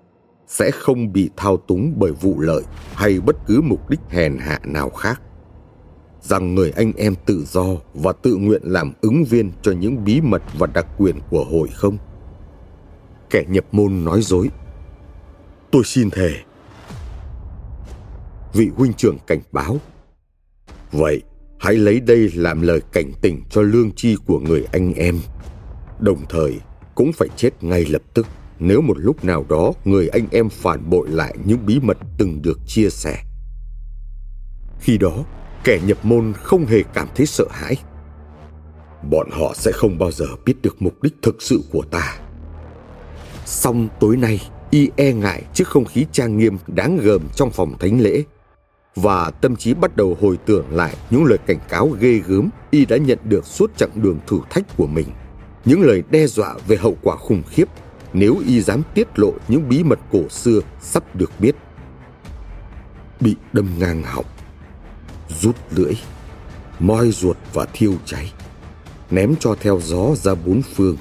sẽ 0.48 0.72
không 0.72 1.14
bị 1.14 1.30
thao 1.38 1.58
túng 1.58 1.94
bởi 1.98 2.12
vụ 2.12 2.40
lợi 2.40 2.64
hay 2.94 3.20
bất 3.20 3.36
cứ 3.48 3.62
mục 3.62 3.90
đích 3.90 4.00
hèn 4.10 4.38
hạ 4.38 4.60
nào 4.64 4.90
khác. 4.90 5.22
rằng 6.22 6.56
người 6.56 6.72
anh 6.72 6.92
em 6.98 7.16
tự 7.26 7.46
do 7.48 7.66
và 7.94 8.14
tự 8.14 8.36
nguyện 8.36 8.62
làm 8.64 8.94
ứng 9.02 9.24
viên 9.24 9.52
cho 9.62 9.72
những 9.72 10.04
bí 10.04 10.22
mật 10.22 10.42
và 10.58 10.68
đặc 10.68 10.88
quyền 10.98 11.20
của 11.30 11.44
hội 11.44 11.68
không? 11.74 11.98
Kẻ 13.30 13.44
nhập 13.48 13.66
môn 13.72 14.06
nói 14.06 14.22
dối. 14.22 14.50
Tôi 15.72 15.84
xin 15.86 16.10
thề. 16.10 16.32
Vị 18.54 18.70
huynh 18.76 18.94
trưởng 18.94 19.18
cảnh 19.28 19.42
báo. 19.52 19.78
Vậy, 20.92 21.22
hãy 21.60 21.74
lấy 21.74 22.00
đây 22.00 22.32
làm 22.36 22.62
lời 22.62 22.82
cảnh 22.92 23.12
tỉnh 23.22 23.44
cho 23.50 23.62
lương 23.62 23.92
chi 23.96 24.16
của 24.26 24.40
người 24.40 24.66
anh 24.72 24.94
em. 24.94 25.20
Đồng 26.02 26.26
thời, 26.30 26.60
cũng 26.96 27.14
phải 27.14 27.28
chết 27.36 27.64
ngay 27.64 27.86
lập 27.86 28.02
tức 28.14 28.28
nếu 28.60 28.82
một 28.82 28.98
lúc 28.98 29.26
nào 29.26 29.46
đó 29.50 29.74
người 29.86 30.08
anh 30.08 30.26
em 30.32 30.50
phản 30.50 30.90
bội 30.90 31.10
lại 31.10 31.36
những 31.46 31.66
bí 31.66 31.80
mật 31.80 31.98
từng 32.18 32.42
được 32.42 32.60
chia 32.68 32.90
sẻ. 32.90 33.24
Khi 34.80 34.98
đó, 34.98 35.24
kẻ 35.64 35.80
nhập 35.86 35.98
môn 36.04 36.34
không 36.34 36.66
hề 36.66 36.84
cảm 36.94 37.08
thấy 37.16 37.26
sợ 37.26 37.46
hãi. 37.50 37.76
Bọn 39.10 39.30
họ 39.32 39.54
sẽ 39.56 39.72
không 39.72 39.98
bao 39.98 40.12
giờ 40.12 40.26
biết 40.46 40.56
được 40.62 40.82
mục 40.82 41.04
đích 41.04 41.14
thực 41.22 41.42
sự 41.42 41.64
của 41.72 41.84
ta. 41.92 42.20
Xong 43.46 43.88
tối 44.00 44.18
nay, 44.18 44.42
y 44.72 44.90
e 44.96 45.14
ngại 45.14 45.44
trước 45.54 45.68
không 45.68 45.86
khí 45.86 46.06
trang 46.12 46.38
nghiêm 46.38 46.58
đáng 46.68 46.98
gờm 46.98 47.22
trong 47.36 47.52
phòng 47.52 47.74
thánh 47.80 48.02
lễ 48.02 48.24
và 48.96 49.30
tâm 49.30 49.56
trí 49.56 49.74
bắt 49.74 49.96
đầu 49.96 50.18
hồi 50.22 50.38
tưởng 50.46 50.66
lại 50.72 50.96
những 51.10 51.26
lời 51.26 51.38
cảnh 51.46 51.60
cáo 51.70 51.88
ghê 52.00 52.22
gớm 52.28 52.50
y 52.72 52.86
đã 52.86 52.98
nhận 52.98 53.20
được 53.24 53.46
suốt 53.46 53.72
chặng 53.78 53.90
đường 53.96 54.20
thử 54.28 54.40
thách 54.50 54.78
của 54.78 54.88
mình 54.88 55.08
những 55.66 55.82
lời 55.82 56.04
đe 56.10 56.28
dọa 56.28 56.56
về 56.68 56.78
hậu 56.78 56.98
quả 57.02 57.16
khủng 57.16 57.44
khiếp 57.50 57.66
nếu 58.14 58.38
y 58.48 58.62
dám 58.62 58.82
tiết 58.94 59.20
lộ 59.20 59.34
những 59.48 59.70
bí 59.70 59.84
mật 59.84 60.00
cổ 60.12 60.30
xưa 60.30 60.60
sắp 60.82 61.16
được 61.16 61.32
biết. 61.40 61.56
Bị 63.20 63.36
đâm 63.54 63.80
ngang 63.80 64.04
họng, 64.04 64.26
rút 65.30 65.56
lưỡi, 65.72 65.94
moi 66.80 67.12
ruột 67.12 67.38
và 67.54 67.66
thiêu 67.74 67.94
cháy, 68.06 68.34
ném 69.12 69.36
cho 69.40 69.56
theo 69.60 69.80
gió 69.84 70.16
ra 70.16 70.36
bốn 70.36 70.62
phương, 70.76 70.98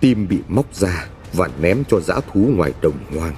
tim 0.00 0.28
bị 0.28 0.38
móc 0.48 0.74
ra 0.74 1.08
và 1.32 1.48
ném 1.60 1.84
cho 1.84 2.00
dã 2.00 2.20
thú 2.32 2.50
ngoài 2.56 2.72
đồng 2.82 2.98
hoang. 3.18 3.34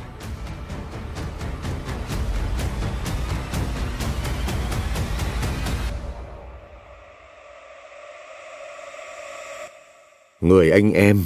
Người 10.48 10.70
anh 10.70 10.92
em 10.92 11.24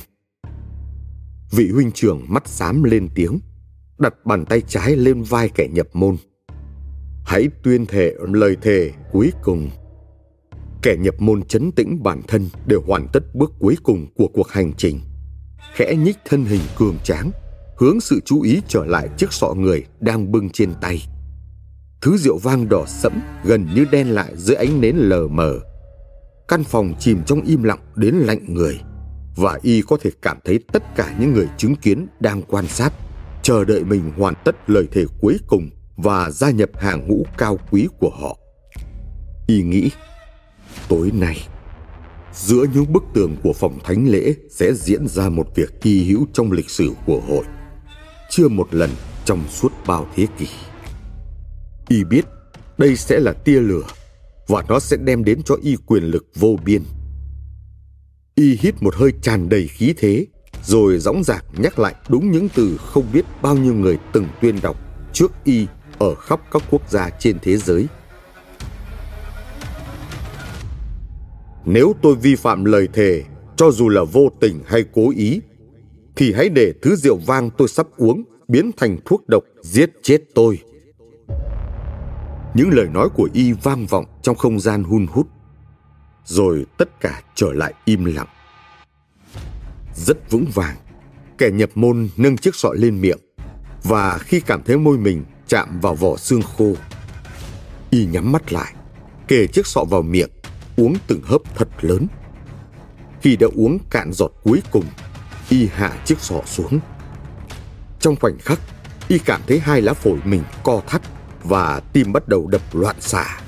Vị 1.50 1.70
huynh 1.70 1.92
trưởng 1.92 2.24
mắt 2.28 2.48
xám 2.48 2.82
lên 2.82 3.08
tiếng, 3.14 3.38
đặt 3.98 4.14
bàn 4.24 4.44
tay 4.44 4.60
trái 4.60 4.96
lên 4.96 5.22
vai 5.22 5.48
kẻ 5.48 5.68
nhập 5.72 5.86
môn. 5.92 6.16
Hãy 7.24 7.48
tuyên 7.62 7.86
thệ 7.86 8.14
lời 8.32 8.56
thề 8.62 8.92
cuối 9.12 9.32
cùng. 9.42 9.70
Kẻ 10.82 10.96
nhập 10.98 11.14
môn 11.18 11.42
chấn 11.42 11.72
tĩnh 11.72 12.02
bản 12.02 12.22
thân 12.28 12.48
để 12.66 12.76
hoàn 12.86 13.08
tất 13.12 13.34
bước 13.34 13.52
cuối 13.58 13.76
cùng 13.82 14.06
của 14.14 14.28
cuộc 14.28 14.48
hành 14.48 14.72
trình. 14.72 15.00
Khẽ 15.74 15.94
nhích 15.94 16.16
thân 16.24 16.44
hình 16.44 16.62
cường 16.78 16.96
tráng, 17.04 17.30
hướng 17.78 18.00
sự 18.00 18.20
chú 18.24 18.42
ý 18.42 18.60
trở 18.68 18.84
lại 18.84 19.08
chiếc 19.16 19.32
sọ 19.32 19.54
người 19.54 19.84
đang 20.00 20.32
bưng 20.32 20.50
trên 20.50 20.72
tay. 20.80 21.02
Thứ 22.00 22.16
rượu 22.16 22.38
vang 22.38 22.68
đỏ 22.68 22.84
sẫm 22.86 23.12
gần 23.44 23.68
như 23.74 23.84
đen 23.92 24.08
lại 24.08 24.32
dưới 24.36 24.56
ánh 24.56 24.80
nến 24.80 24.96
lờ 24.96 25.28
mờ. 25.28 25.58
Căn 26.48 26.64
phòng 26.64 26.94
chìm 26.98 27.22
trong 27.26 27.42
im 27.42 27.62
lặng 27.62 27.80
đến 27.96 28.14
lạnh 28.14 28.54
người 28.54 28.80
và 29.37 29.58
y 29.62 29.82
có 29.82 29.96
thể 30.00 30.10
cảm 30.22 30.38
thấy 30.44 30.60
tất 30.72 30.82
cả 30.96 31.16
những 31.20 31.32
người 31.32 31.49
chứng 31.58 31.76
kiến 31.76 32.06
đang 32.20 32.42
quan 32.42 32.66
sát, 32.66 32.92
chờ 33.42 33.64
đợi 33.64 33.84
mình 33.84 34.12
hoàn 34.16 34.34
tất 34.44 34.70
lời 34.70 34.88
thề 34.92 35.04
cuối 35.20 35.38
cùng 35.46 35.70
và 35.96 36.30
gia 36.30 36.50
nhập 36.50 36.70
hàng 36.75 37.08
ngũ 37.08 37.26
cao 37.38 37.58
quý 37.70 37.88
của 38.00 38.10
họ. 38.10 38.37
Y 39.46 39.62
nghĩ, 39.62 39.90
tối 40.88 41.10
nay, 41.14 41.37
giữa 42.34 42.64
những 42.75 42.92
bức 42.92 43.02
tường 43.14 43.37
của 43.42 43.52
phòng 43.52 43.78
thánh 43.84 44.08
lễ 44.08 44.34
sẽ 44.50 44.72
diễn 44.75 45.08
ra 45.08 45.28
một 45.28 45.46
việc 45.54 45.70
hy 45.82 46.04
hữu 46.04 46.26
trong 46.32 46.52
lịch 46.52 46.70
sử 46.70 46.92
của 47.06 47.20
hội, 47.28 47.44
chưa 48.30 48.49
một 48.49 48.75
lần 48.75 48.90
trong 49.25 49.44
suốt 49.49 49.72
bao 49.87 50.06
thế 50.16 50.26
kỷ. 50.38 50.49
Y 51.88 52.04
biết 52.04 52.25
đây 52.78 52.96
sẽ 52.96 53.20
là 53.20 53.32
tia 53.32 53.60
lửa 53.60 53.84
và 54.49 54.64
nó 54.68 54.80
sẽ 54.80 54.96
đem 54.96 55.25
đến 55.25 55.42
cho 55.42 55.56
y 55.62 55.76
quyền 55.87 56.04
lực 56.04 56.26
vô 56.34 56.56
biên 56.64 56.82
y 58.40 58.59
hít 58.61 58.82
một 58.82 58.94
hơi 58.94 59.12
tràn 59.23 59.49
đầy 59.49 59.66
khí 59.66 59.94
thế, 59.97 60.26
rồi 60.64 60.99
dõng 60.99 61.25
dạc 61.25 61.44
nhắc 61.56 61.78
lại 61.78 61.94
đúng 62.09 62.30
những 62.30 62.49
từ 62.54 62.76
không 62.76 63.04
biết 63.12 63.25
bao 63.42 63.56
nhiêu 63.56 63.75
người 63.75 63.99
từng 64.12 64.26
tuyên 64.40 64.56
đọc 64.62 64.76
trước 65.12 65.32
y 65.44 65.66
ở 65.99 66.14
khắp 66.14 66.40
các 66.50 66.62
quốc 66.70 66.90
gia 66.90 67.11
trên 67.11 67.37
thế 67.42 67.56
giới. 67.56 67.87
Nếu 71.64 71.94
tôi 72.02 72.14
vi 72.14 72.37
phạm 72.37 72.64
lời 72.64 72.88
thề, 72.92 73.25
cho 73.56 73.70
dù 73.70 73.88
là 73.88 74.04
vô 74.04 74.28
tình 74.40 74.61
hay 74.66 74.85
cố 74.92 75.12
ý, 75.16 75.40
thì 76.16 76.32
hãy 76.32 76.49
để 76.49 76.73
thứ 76.82 76.97
rượu 76.97 77.16
vang 77.26 77.50
tôi 77.59 77.68
sắp 77.68 77.87
uống 77.97 78.23
biến 78.49 78.70
thành 78.76 78.99
thuốc 79.04 79.28
độc 79.28 79.44
giết 79.62 79.90
chết 80.02 80.18
tôi. 80.35 80.59
Những 82.54 82.70
lời 82.70 82.88
nói 82.94 83.09
của 83.14 83.28
y 83.32 83.52
vang 83.52 83.87
vọng 83.87 84.04
trong 84.23 84.37
không 84.37 84.61
gian 84.61 84.85
hun 84.85 85.06
hút 85.06 85.26
rồi 86.30 86.66
tất 86.78 87.00
cả 87.00 87.22
trở 87.34 87.52
lại 87.52 87.75
im 87.84 88.04
lặng. 88.04 88.26
Rất 89.94 90.30
vững 90.30 90.44
vàng, 90.54 90.76
kẻ 91.38 91.50
nhập 91.50 91.70
môn 91.75 92.08
nâng 92.16 92.37
chiếc 92.37 92.54
sọ 92.54 92.72
lên 92.72 93.00
miệng 93.00 93.18
và 93.82 94.18
khi 94.18 94.40
cảm 94.40 94.62
thấy 94.62 94.76
môi 94.76 94.99
mình 94.99 95.25
chạm 95.49 95.80
vào 95.80 95.94
vỏ 95.94 96.16
xương 96.16 96.42
khô, 96.42 96.75
y 97.90 98.06
nhắm 98.06 98.32
mắt 98.32 98.52
lại, 98.52 98.75
kề 99.28 99.46
chiếc 99.46 99.66
sọ 99.66 99.84
vào 99.84 100.02
miệng, 100.02 100.30
uống 100.76 100.94
từng 101.06 101.22
hớp 101.25 101.40
thật 101.54 101.68
lớn. 101.80 102.06
Khi 103.20 103.37
đã 103.37 103.46
uống 103.56 103.78
cạn 103.90 104.12
giọt 104.12 104.32
cuối 104.42 104.62
cùng, 104.70 104.84
y 105.49 105.68
hạ 105.75 105.92
chiếc 106.04 106.20
sọ 106.20 106.40
xuống. 106.46 106.80
Trong 108.00 108.16
khoảnh 108.16 108.38
khắc, 108.38 108.58
y 109.08 109.18
cảm 109.18 109.40
thấy 109.46 109.58
hai 109.58 109.82
lá 109.82 109.92
phổi 109.92 110.18
mình 110.25 110.42
co 110.64 110.82
thắt 110.87 111.02
và 111.44 111.80
tim 111.92 112.12
bắt 112.12 112.28
đầu 112.28 112.46
đập 112.46 112.62
loạn 112.72 112.96
xạ. 113.00 113.40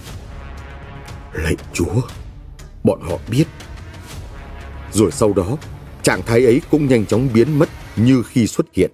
Lạy 1.32 1.56
Chúa! 1.72 2.02
Bọn 2.84 3.00
họ 3.00 3.18
biết. 3.30 3.44
Rồi 4.92 5.10
sau 5.10 5.32
đó, 5.32 5.56
trạng 6.02 6.22
thái 6.22 6.44
ấy 6.44 6.60
cũng 6.70 6.86
nhanh 6.86 7.06
chóng 7.06 7.28
biến 7.34 7.58
mất 7.58 7.68
như 7.96 8.22
khi 8.22 8.46
xuất 8.46 8.66
hiện. 8.72 8.90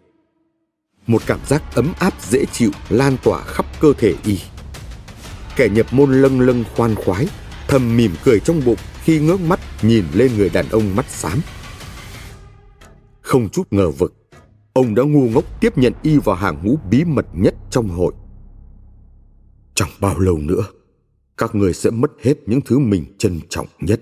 Một 1.07 1.23
cảm 1.27 1.41
giác 1.47 1.63
ấm 1.75 1.93
áp 1.99 2.15
dễ 2.23 2.45
chịu 2.53 2.71
lan 2.89 3.17
tỏa 3.25 3.43
khắp 3.43 3.67
cơ 3.81 3.93
thể 3.99 4.15
y. 4.25 4.39
Kẻ 5.57 5.69
nhập 5.69 5.87
môn 5.91 6.23
lâng 6.23 6.41
lâng 6.41 6.65
khoan 6.77 6.95
khoái, 6.95 7.27
thầm 7.69 7.97
mỉm 7.97 8.15
cười 8.25 8.41
trong 8.41 8.61
bụng 8.65 8.79
khi 9.03 9.21
ngước 9.21 9.41
mắt 9.41 9.61
nhìn 9.83 10.05
lên 10.15 10.37
người 10.37 10.49
đàn 10.49 10.69
ông 10.69 10.97
mắt 10.97 11.07
xám. 11.09 11.41
Không 13.21 13.49
chút 13.49 13.67
ngờ 13.71 13.91
vực, 13.91 14.15
ông 14.73 14.95
đã 14.95 15.03
ngu 15.03 15.29
ngốc 15.29 15.61
tiếp 15.61 15.79
nhận 15.79 15.93
y 16.03 16.19
vào 16.19 16.37
hàng 16.37 16.61
ngũ 16.63 16.79
bí 16.91 17.05
mật 17.05 17.27
nhất 17.33 17.55
trong 17.71 17.89
hội. 17.89 18.13
Chẳng 19.75 19.91
bao 20.01 20.19
lâu 20.19 20.39
nữa, 20.39 20.65
các 21.39 21.55
người 21.55 21.73
sẽ 21.73 21.91
mất 21.91 22.11
hết 22.23 22.35
những 22.47 22.61
thứ 22.61 22.79
mình 22.79 23.05
trân 23.19 23.41
trọng 23.49 23.67
nhất. 23.81 24.01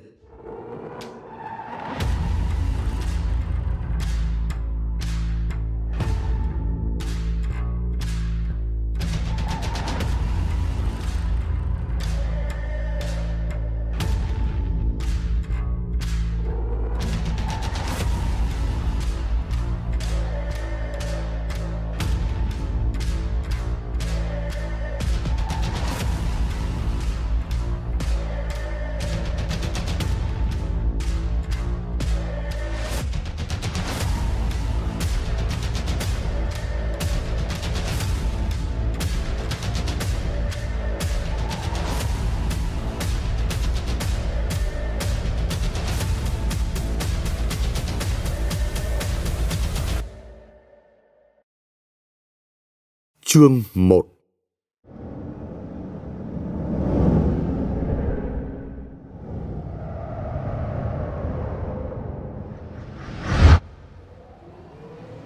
Chương 53.29 53.63
1 53.75 54.07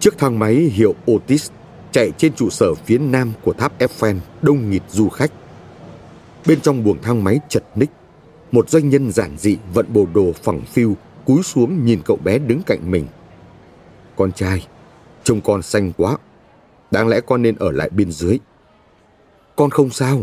Chiếc 0.01 0.19
thang 0.19 0.39
máy 0.39 0.55
hiệu 0.55 0.95
Otis 1.13 1.51
chạy 1.93 2.11
trên 2.19 2.35
trụ 2.35 2.51
sở 2.51 2.75
phía 2.75 2.99
nam 2.99 3.33
của 3.43 3.53
tháp 3.53 3.79
Eiffel 3.79 4.17
đông 4.43 4.71
nghịt 4.71 4.83
du 4.89 5.09
khách. 5.09 5.33
bên 6.47 6.61
trong 6.61 6.85
buồng 6.85 7.03
thang 7.03 7.25
máy 7.25 7.41
chật 7.49 7.65
ních, 7.75 7.91
một 8.53 8.71
doanh 8.71 8.89
nhân 8.89 9.13
giản 9.13 9.37
dị 9.39 9.57
vận 9.75 9.87
bộ 9.93 10.07
đồ 10.15 10.33
phẳng 10.43 10.61
phiu 10.61 10.97
cúi 11.25 11.43
xuống 11.43 11.85
nhìn 11.85 12.01
cậu 12.05 12.17
bé 12.17 12.39
đứng 12.39 12.63
cạnh 12.67 12.91
mình. 12.91 13.07
Con 14.17 14.33
trai, 14.33 14.67
trông 15.25 15.41
con 15.41 15.63
xanh 15.63 15.93
quá. 15.97 16.17
Đáng 16.91 17.09
lẽ 17.09 17.21
con 17.21 17.43
nên 17.43 17.57
ở 17.57 17.71
lại 17.71 17.91
bên 17.91 18.13
dưới. 18.13 18.39
Con 19.57 19.71
không 19.71 19.91
sao. 19.91 20.19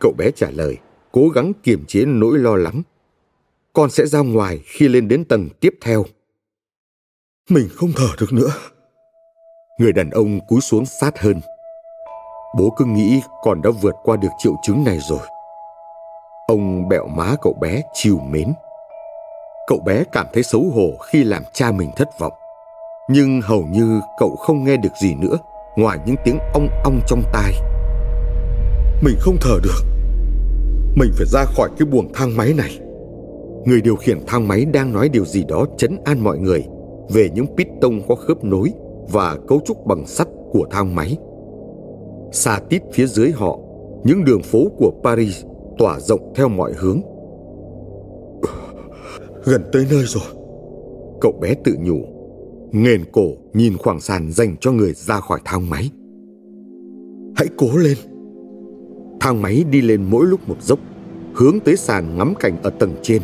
Cậu 0.00 0.12
bé 0.18 0.30
trả 0.36 0.50
lời, 0.50 0.76
cố 1.12 1.28
gắng 1.28 1.52
kiềm 1.62 1.84
chế 1.88 2.04
nỗi 2.04 2.38
lo 2.38 2.56
lắng. 2.56 2.82
Con 3.72 3.90
sẽ 3.90 4.06
ra 4.06 4.20
ngoài 4.20 4.60
khi 4.64 4.88
lên 4.88 5.08
đến 5.08 5.24
tầng 5.24 5.48
tiếp 5.60 5.74
theo. 5.80 6.04
Mình 7.50 7.68
không 7.74 7.92
thở 7.96 8.08
được 8.20 8.32
nữa. 8.32 8.50
Người 9.78 9.92
đàn 9.92 10.10
ông 10.10 10.40
cúi 10.48 10.60
xuống 10.60 10.86
sát 10.86 11.18
hơn. 11.18 11.40
Bố 12.58 12.74
cứ 12.76 12.84
nghĩ 12.84 13.20
con 13.42 13.62
đã 13.62 13.70
vượt 13.82 13.94
qua 14.02 14.16
được 14.16 14.28
triệu 14.38 14.54
chứng 14.62 14.84
này 14.84 14.98
rồi. 15.08 15.26
Ông 16.46 16.88
bẹo 16.88 17.06
má 17.06 17.34
cậu 17.42 17.52
bé 17.60 17.82
chiều 17.94 18.18
mến. 18.18 18.52
Cậu 19.66 19.80
bé 19.86 20.04
cảm 20.12 20.26
thấy 20.32 20.42
xấu 20.42 20.70
hổ 20.74 20.96
khi 20.98 21.24
làm 21.24 21.42
cha 21.52 21.72
mình 21.72 21.90
thất 21.96 22.08
vọng. 22.18 22.32
Nhưng 23.10 23.40
hầu 23.40 23.62
như 23.62 24.00
cậu 24.18 24.36
không 24.36 24.64
nghe 24.64 24.76
được 24.76 24.92
gì 25.02 25.14
nữa 25.14 25.38
ngoài 25.78 25.98
những 26.06 26.16
tiếng 26.24 26.38
ong 26.52 26.68
ong 26.84 27.00
trong 27.06 27.22
tai. 27.32 27.52
Mình 29.02 29.14
không 29.20 29.36
thở 29.40 29.58
được. 29.62 29.84
Mình 30.94 31.10
phải 31.16 31.26
ra 31.26 31.44
khỏi 31.44 31.68
cái 31.78 31.88
buồng 31.88 32.12
thang 32.14 32.36
máy 32.36 32.54
này. 32.56 32.78
Người 33.64 33.80
điều 33.80 33.96
khiển 33.96 34.18
thang 34.26 34.48
máy 34.48 34.64
đang 34.64 34.92
nói 34.92 35.08
điều 35.08 35.24
gì 35.24 35.44
đó 35.48 35.66
chấn 35.76 35.98
an 36.04 36.20
mọi 36.20 36.38
người 36.38 36.64
về 37.08 37.30
những 37.34 37.46
piston 37.56 38.00
có 38.08 38.14
khớp 38.14 38.44
nối 38.44 38.72
và 39.12 39.36
cấu 39.48 39.60
trúc 39.66 39.86
bằng 39.86 40.06
sắt 40.06 40.28
của 40.52 40.66
thang 40.70 40.94
máy. 40.94 41.16
Xa 42.32 42.60
tít 42.68 42.82
phía 42.92 43.06
dưới 43.06 43.30
họ, 43.30 43.58
những 44.04 44.24
đường 44.24 44.42
phố 44.42 44.58
của 44.78 44.92
Paris 45.04 45.44
tỏa 45.78 46.00
rộng 46.00 46.32
theo 46.34 46.48
mọi 46.48 46.72
hướng. 46.76 47.00
Gần 49.44 49.62
tới 49.72 49.86
nơi 49.90 50.04
rồi. 50.06 50.22
Cậu 51.20 51.32
bé 51.40 51.54
tự 51.64 51.76
nhủ, 51.80 51.98
nghền 52.72 53.04
cổ 53.12 53.32
nhìn 53.54 53.76
khoảng 53.76 54.00
sàn 54.00 54.32
dành 54.32 54.56
cho 54.60 54.72
người 54.72 54.92
ra 54.92 55.20
khỏi 55.20 55.40
thang 55.44 55.70
máy. 55.70 55.90
Hãy 57.36 57.48
cố 57.56 57.76
lên. 57.76 57.96
Thang 59.20 59.42
máy 59.42 59.64
đi 59.70 59.80
lên 59.80 60.06
mỗi 60.10 60.26
lúc 60.26 60.48
một 60.48 60.62
dốc, 60.62 60.78
hướng 61.34 61.60
tới 61.60 61.76
sàn 61.76 62.18
ngắm 62.18 62.34
cảnh 62.40 62.62
ở 62.62 62.70
tầng 62.70 62.94
trên. 63.02 63.22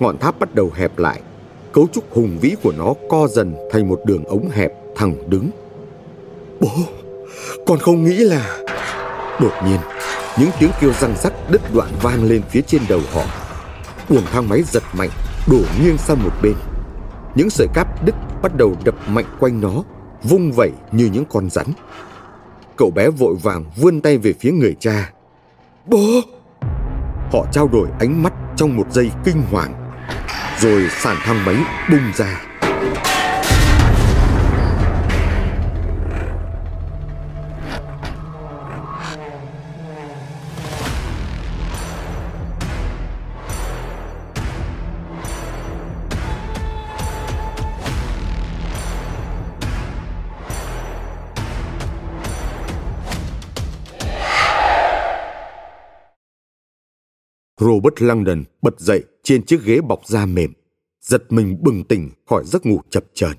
Ngọn 0.00 0.18
tháp 0.18 0.40
bắt 0.40 0.54
đầu 0.54 0.70
hẹp 0.74 0.98
lại, 0.98 1.20
cấu 1.72 1.86
trúc 1.92 2.12
hùng 2.12 2.38
vĩ 2.40 2.54
của 2.62 2.72
nó 2.78 2.94
co 3.08 3.28
dần 3.28 3.54
thành 3.72 3.88
một 3.88 4.00
đường 4.06 4.24
ống 4.24 4.48
hẹp 4.50 4.72
thẳng 4.96 5.30
đứng. 5.30 5.50
Bố, 6.60 6.68
con 7.66 7.78
không 7.78 8.04
nghĩ 8.04 8.16
là... 8.16 8.58
Đột 9.40 9.52
nhiên, 9.66 9.80
những 10.40 10.50
tiếng 10.60 10.70
kêu 10.80 10.92
răng 10.92 11.14
rắc 11.22 11.32
đứt 11.50 11.60
đoạn 11.74 11.90
vang 12.02 12.24
lên 12.24 12.42
phía 12.50 12.60
trên 12.60 12.82
đầu 12.88 13.00
họ. 13.12 13.24
Buồng 14.08 14.24
thang 14.32 14.48
máy 14.48 14.62
giật 14.62 14.82
mạnh, 14.98 15.10
đổ 15.50 15.60
nghiêng 15.82 15.98
sang 15.98 16.22
một 16.24 16.32
bên. 16.42 16.54
Những 17.34 17.50
sợi 17.50 17.66
cáp 17.74 18.04
đứt 18.04 18.14
bắt 18.42 18.56
đầu 18.56 18.76
đập 18.84 18.94
mạnh 19.08 19.24
quanh 19.40 19.60
nó, 19.60 19.82
vung 20.22 20.52
vẩy 20.52 20.72
như 20.92 21.10
những 21.12 21.24
con 21.28 21.50
rắn. 21.50 21.66
Cậu 22.76 22.90
bé 22.90 23.10
vội 23.10 23.34
vàng 23.42 23.64
vươn 23.76 24.00
tay 24.00 24.18
về 24.18 24.32
phía 24.40 24.52
người 24.52 24.76
cha. 24.80 25.12
Bố! 25.86 26.20
Họ 27.32 27.46
trao 27.52 27.68
đổi 27.68 27.88
ánh 27.98 28.22
mắt 28.22 28.32
trong 28.56 28.76
một 28.76 28.92
giây 28.92 29.10
kinh 29.24 29.42
hoàng. 29.50 29.92
Rồi 30.58 30.88
sàn 30.90 31.16
thang 31.22 31.44
máy 31.44 31.56
bung 31.90 32.12
ra. 32.14 32.49
Robert 57.80 58.02
Langdon 58.02 58.44
bật 58.62 58.80
dậy 58.80 59.04
trên 59.22 59.46
chiếc 59.46 59.64
ghế 59.64 59.80
bọc 59.80 60.06
da 60.06 60.26
mềm, 60.26 60.52
giật 61.00 61.32
mình 61.32 61.58
bừng 61.62 61.84
tỉnh 61.84 62.10
khỏi 62.26 62.44
giấc 62.46 62.66
ngủ 62.66 62.80
chập 62.90 63.04
chờn. 63.14 63.32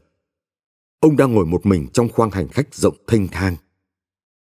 Ông 0.99 1.17
đang 1.17 1.33
ngồi 1.33 1.45
một 1.45 1.65
mình 1.65 1.87
trong 1.93 2.09
khoang 2.09 2.31
hành 2.31 2.47
khách 2.47 2.75
rộng 2.75 2.95
thênh 3.07 3.27
thang. 3.27 3.55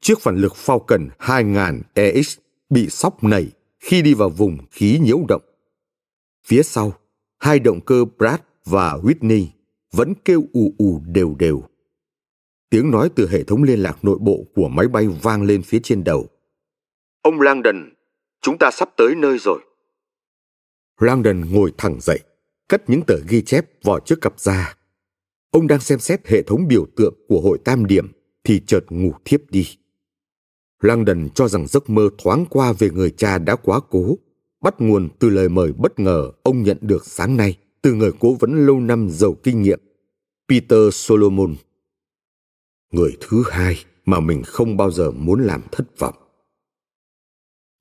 Chiếc 0.01 0.19
phản 0.19 0.35
lực 0.35 0.53
Falcon 0.65 1.09
2000 1.19 1.81
EX 1.93 2.37
bị 2.69 2.89
sóc 2.89 3.23
nảy 3.23 3.47
khi 3.79 4.01
đi 4.01 4.13
vào 4.13 4.29
vùng 4.29 4.57
khí 4.71 4.99
nhiễu 5.01 5.19
động. 5.27 5.41
Phía 6.47 6.63
sau, 6.63 6.93
hai 7.39 7.59
động 7.59 7.81
cơ 7.81 8.05
Pratt 8.17 8.43
và 8.65 8.93
Whitney 8.93 9.45
vẫn 9.91 10.13
kêu 10.25 10.43
ù 10.53 10.73
ù 10.77 11.01
đều 11.05 11.35
đều. 11.39 11.63
Tiếng 12.69 12.91
nói 12.91 13.09
từ 13.15 13.29
hệ 13.29 13.43
thống 13.43 13.63
liên 13.63 13.79
lạc 13.79 13.97
nội 14.01 14.17
bộ 14.21 14.45
của 14.55 14.67
máy 14.67 14.87
bay 14.87 15.07
vang 15.21 15.43
lên 15.43 15.61
phía 15.63 15.79
trên 15.83 16.03
đầu. 16.03 16.27
Ông 17.21 17.41
Langdon, 17.41 17.89
chúng 18.41 18.57
ta 18.57 18.71
sắp 18.71 18.89
tới 18.97 19.15
nơi 19.15 19.37
rồi. 19.37 19.59
Langdon 20.99 21.41
ngồi 21.51 21.73
thẳng 21.77 21.97
dậy, 22.01 22.19
cất 22.67 22.89
những 22.89 23.01
tờ 23.07 23.15
ghi 23.27 23.41
chép 23.41 23.65
vào 23.83 23.99
trước 23.99 24.21
cặp 24.21 24.39
da. 24.39 24.75
Ông 25.51 25.67
đang 25.67 25.79
xem 25.79 25.99
xét 25.99 26.27
hệ 26.27 26.41
thống 26.43 26.67
biểu 26.67 26.85
tượng 26.95 27.13
của 27.27 27.41
hội 27.41 27.57
tam 27.65 27.85
điểm 27.85 28.11
thì 28.43 28.61
chợt 28.67 28.85
ngủ 28.89 29.13
thiếp 29.25 29.51
đi. 29.51 29.67
Langdon 30.81 31.29
cho 31.35 31.47
rằng 31.47 31.67
giấc 31.67 31.89
mơ 31.89 32.09
thoáng 32.17 32.45
qua 32.49 32.73
về 32.73 32.89
người 32.89 33.11
cha 33.11 33.37
đã 33.37 33.55
quá 33.55 33.79
cố, 33.89 34.17
bắt 34.61 34.75
nguồn 34.79 35.09
từ 35.19 35.29
lời 35.29 35.49
mời 35.49 35.73
bất 35.73 35.99
ngờ 35.99 36.31
ông 36.43 36.63
nhận 36.63 36.77
được 36.81 37.05
sáng 37.05 37.37
nay 37.37 37.57
từ 37.81 37.93
người 37.93 38.11
cố 38.19 38.33
vấn 38.33 38.65
lâu 38.65 38.79
năm 38.79 39.09
giàu 39.09 39.35
kinh 39.43 39.61
nghiệm, 39.61 39.79
Peter 40.49 40.93
Solomon. 40.93 41.55
Người 42.91 43.17
thứ 43.21 43.43
hai 43.51 43.77
mà 44.05 44.19
mình 44.19 44.43
không 44.43 44.77
bao 44.77 44.91
giờ 44.91 45.11
muốn 45.11 45.43
làm 45.43 45.61
thất 45.71 45.99
vọng. 45.99 46.15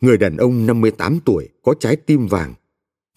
Người 0.01 0.19
đàn 0.19 0.37
ông 0.37 0.67
58 0.67 1.21
tuổi 1.25 1.49
có 1.63 1.75
trái 1.81 1.97
tim 1.97 2.27
vàng 2.27 2.55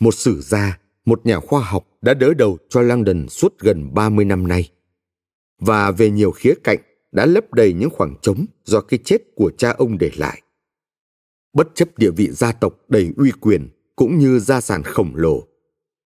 một 0.02 0.14
sử 0.14 0.42
gia, 0.42 0.80
một 1.06 1.26
nhà 1.26 1.40
khoa 1.40 1.62
học 1.62 1.88
đã 2.02 2.14
đỡ 2.14 2.34
đầu 2.34 2.58
cho 2.70 2.82
Langdon 2.82 3.30
suốt 3.30 3.60
gần 3.60 3.94
30 3.94 4.26
năm 4.26 4.48
nay. 4.48 4.70
Và 5.60 5.92
về 5.92 6.10
nhiều 6.10 6.32
khía 6.32 6.54
cạnh 6.64 6.80
đã 7.12 7.26
lấp 7.26 7.54
đầy 7.54 7.74
những 7.74 7.90
khoảng 7.90 8.16
trống 8.22 8.46
do 8.64 8.82
cái 8.82 9.00
chết 9.04 9.18
của 9.36 9.52
cha 9.58 9.72
ông 9.72 9.98
để 9.98 10.12
lại. 10.18 10.42
Bất 11.54 11.68
chấp 11.76 11.98
địa 11.98 12.12
vị 12.12 12.32
gia 12.32 12.52
tộc 12.52 12.74
đầy 12.88 13.12
uy 13.18 13.32
quyền 13.32 13.70
cũng 13.96 14.18
như 14.18 14.40
gia 14.40 14.62
sản 14.62 14.84
khổng 14.84 15.16
lồ, 15.16 15.48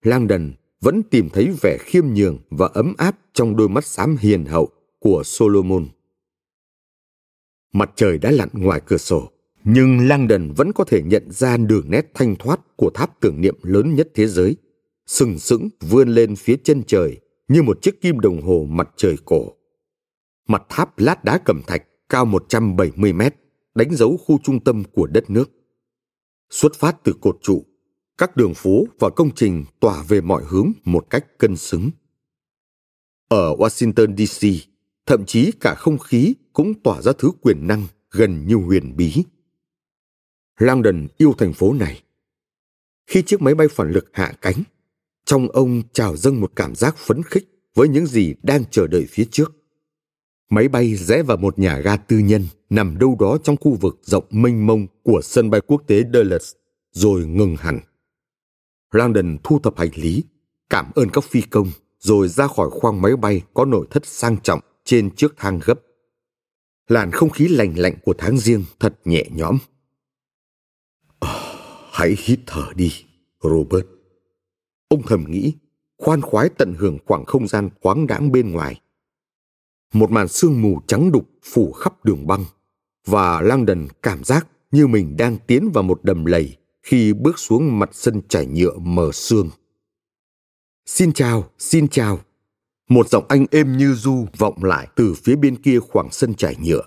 Langdon 0.02 0.54
vẫn 0.82 1.04
tìm 1.04 1.30
thấy 1.30 1.54
vẻ 1.62 1.78
khiêm 1.80 2.06
nhường 2.14 2.40
và 2.50 2.70
ấm 2.74 2.94
áp 2.98 3.20
trong 3.34 3.56
đôi 3.56 3.70
mắt 3.70 3.86
xám 3.86 4.18
hiền 4.20 4.46
hậu 4.46 4.70
của 5.00 5.22
Solomon. 5.26 5.88
Mặt 7.74 7.92
trời 7.96 8.18
đã 8.18 8.32
lặn 8.32 8.50
ngoài 8.54 8.82
cửa 8.86 8.98
sổ 8.98 9.32
nhưng 9.68 10.08
Langdon 10.08 10.52
vẫn 10.52 10.74
có 10.74 10.84
thể 10.84 11.02
nhận 11.02 11.32
ra 11.32 11.58
đường 11.58 11.92
nét 11.92 12.12
thanh 12.14 12.36
thoát 12.36 12.60
của 12.76 12.90
tháp 12.94 13.20
tưởng 13.20 13.42
niệm 13.42 13.56
lớn 13.62 13.96
nhất 13.96 14.08
thế 14.16 14.28
giới, 14.28 14.56
sừng 15.08 15.40
sững 15.40 15.70
vươn 15.82 16.10
lên 16.10 16.36
phía 16.36 16.56
chân 16.64 16.84
trời 16.88 17.20
như 17.48 17.64
một 17.64 17.82
chiếc 17.82 18.02
kim 18.02 18.20
đồng 18.20 18.42
hồ 18.42 18.68
mặt 18.70 18.90
trời 18.96 19.16
cổ. 19.26 19.54
Mặt 20.48 20.64
tháp 20.70 21.00
lát 21.00 21.24
đá 21.24 21.38
cẩm 21.38 21.62
thạch 21.68 21.84
cao 22.10 22.26
170 22.26 23.14
mét, 23.14 23.36
đánh 23.76 23.96
dấu 23.96 24.18
khu 24.18 24.40
trung 24.44 24.64
tâm 24.64 24.84
của 24.94 25.08
đất 25.08 25.30
nước. 25.30 25.52
Xuất 26.50 26.76
phát 26.76 27.04
từ 27.04 27.14
cột 27.22 27.38
trụ, 27.42 27.64
các 28.18 28.38
đường 28.38 28.54
phố 28.54 28.84
và 29.00 29.10
công 29.10 29.32
trình 29.36 29.66
tỏa 29.80 30.04
về 30.08 30.22
mọi 30.22 30.44
hướng 30.48 30.72
một 30.84 31.10
cách 31.10 31.26
cân 31.38 31.58
xứng. 31.58 31.90
Ở 33.30 33.56
Washington 33.56 34.16
DC, 34.26 34.70
thậm 35.06 35.26
chí 35.26 35.52
cả 35.60 35.76
không 35.76 35.98
khí 35.98 36.34
cũng 36.54 36.74
tỏa 36.84 37.02
ra 37.02 37.12
thứ 37.18 37.32
quyền 37.42 37.68
năng 37.68 37.84
gần 38.12 38.48
như 38.48 38.56
huyền 38.56 38.96
bí 38.96 39.24
Langdon 40.58 41.08
yêu 41.18 41.34
thành 41.38 41.54
phố 41.54 41.74
này. 41.74 42.04
Khi 43.08 43.22
chiếc 43.22 43.42
máy 43.42 43.56
bay 43.56 43.68
phản 43.68 43.92
lực 43.92 44.10
hạ 44.14 44.34
cánh, 44.42 44.64
trong 45.26 45.48
ông 45.52 45.82
trào 45.94 46.16
dâng 46.16 46.42
một 46.42 46.52
cảm 46.56 46.76
giác 46.76 46.98
phấn 46.98 47.24
khích 47.24 47.70
với 47.76 47.88
những 47.88 48.06
gì 48.06 48.34
đang 48.44 48.64
chờ 48.72 48.88
đợi 48.88 49.06
phía 49.10 49.26
trước. 49.32 49.52
Máy 50.50 50.68
bay 50.68 50.96
rẽ 50.96 51.24
vào 51.24 51.38
một 51.38 51.60
nhà 51.60 51.80
ga 51.80 51.98
tư 51.98 52.18
nhân 52.18 52.48
nằm 52.70 52.98
đâu 52.98 53.18
đó 53.20 53.38
trong 53.44 53.58
khu 53.58 53.78
vực 53.82 54.00
rộng 54.02 54.26
mênh 54.30 54.68
mông 54.68 54.88
của 55.04 55.22
sân 55.24 55.50
bay 55.50 55.62
quốc 55.62 55.84
tế 55.88 56.04
Dulles, 56.14 56.54
rồi 56.92 57.26
ngừng 57.26 57.56
hẳn. 57.56 57.80
Langdon 58.92 59.38
thu 59.44 59.60
thập 59.60 59.78
hành 59.78 59.90
lý, 59.96 60.24
cảm 60.70 60.92
ơn 60.96 61.10
các 61.10 61.24
phi 61.24 61.42
công, 61.42 61.72
rồi 62.00 62.28
ra 62.28 62.48
khỏi 62.48 62.70
khoang 62.70 63.02
máy 63.02 63.16
bay 63.16 63.42
có 63.54 63.66
nội 63.66 63.88
thất 63.90 64.06
sang 64.06 64.38
trọng 64.44 64.60
trên 64.84 65.16
chiếc 65.16 65.34
thang 65.38 65.60
gấp. 65.66 65.80
Làn 66.88 67.12
không 67.12 67.30
khí 67.30 67.48
lành 67.48 67.80
lạnh 67.80 67.96
của 68.04 68.14
tháng 68.18 68.38
riêng 68.38 68.64
thật 68.80 69.00
nhẹ 69.06 69.26
nhõm. 69.32 69.58
Hãy 71.96 72.16
hít 72.20 72.40
thở 72.46 72.74
đi, 72.76 72.92
Robert. 73.42 73.86
Ông 74.88 75.02
thầm 75.08 75.26
nghĩ, 75.30 75.54
khoan 75.98 76.22
khoái 76.22 76.50
tận 76.50 76.76
hưởng 76.78 76.98
khoảng 77.06 77.26
không 77.26 77.48
gian 77.48 77.70
khoáng 77.82 78.08
đãng 78.08 78.32
bên 78.32 78.52
ngoài. 78.52 78.82
Một 79.94 80.12
màn 80.12 80.28
sương 80.28 80.62
mù 80.62 80.82
trắng 80.88 81.12
đục 81.12 81.30
phủ 81.44 81.72
khắp 81.72 82.06
đường 82.06 82.28
băng 82.28 82.46
và 83.06 83.42
Langdon 83.42 83.88
cảm 84.02 84.24
giác 84.24 84.48
như 84.72 84.88
mình 84.88 85.18
đang 85.18 85.38
tiến 85.48 85.72
vào 85.74 85.84
một 85.84 86.04
đầm 86.04 86.26
lầy 86.26 86.58
khi 86.84 87.14
bước 87.14 87.40
xuống 87.40 87.80
mặt 87.80 87.90
sân 87.94 88.22
trải 88.30 88.46
nhựa 88.46 88.78
mờ 88.78 89.12
sương. 89.14 89.50
Xin 90.86 91.14
chào, 91.14 91.50
xin 91.58 91.88
chào. 91.88 92.20
Một 92.90 93.10
giọng 93.10 93.26
anh 93.30 93.46
êm 93.52 93.78
như 93.78 93.94
du 93.94 94.26
vọng 94.38 94.64
lại 94.64 94.88
từ 94.96 95.14
phía 95.14 95.36
bên 95.36 95.56
kia 95.56 95.80
khoảng 95.80 96.12
sân 96.12 96.34
trải 96.34 96.56
nhựa. 96.64 96.82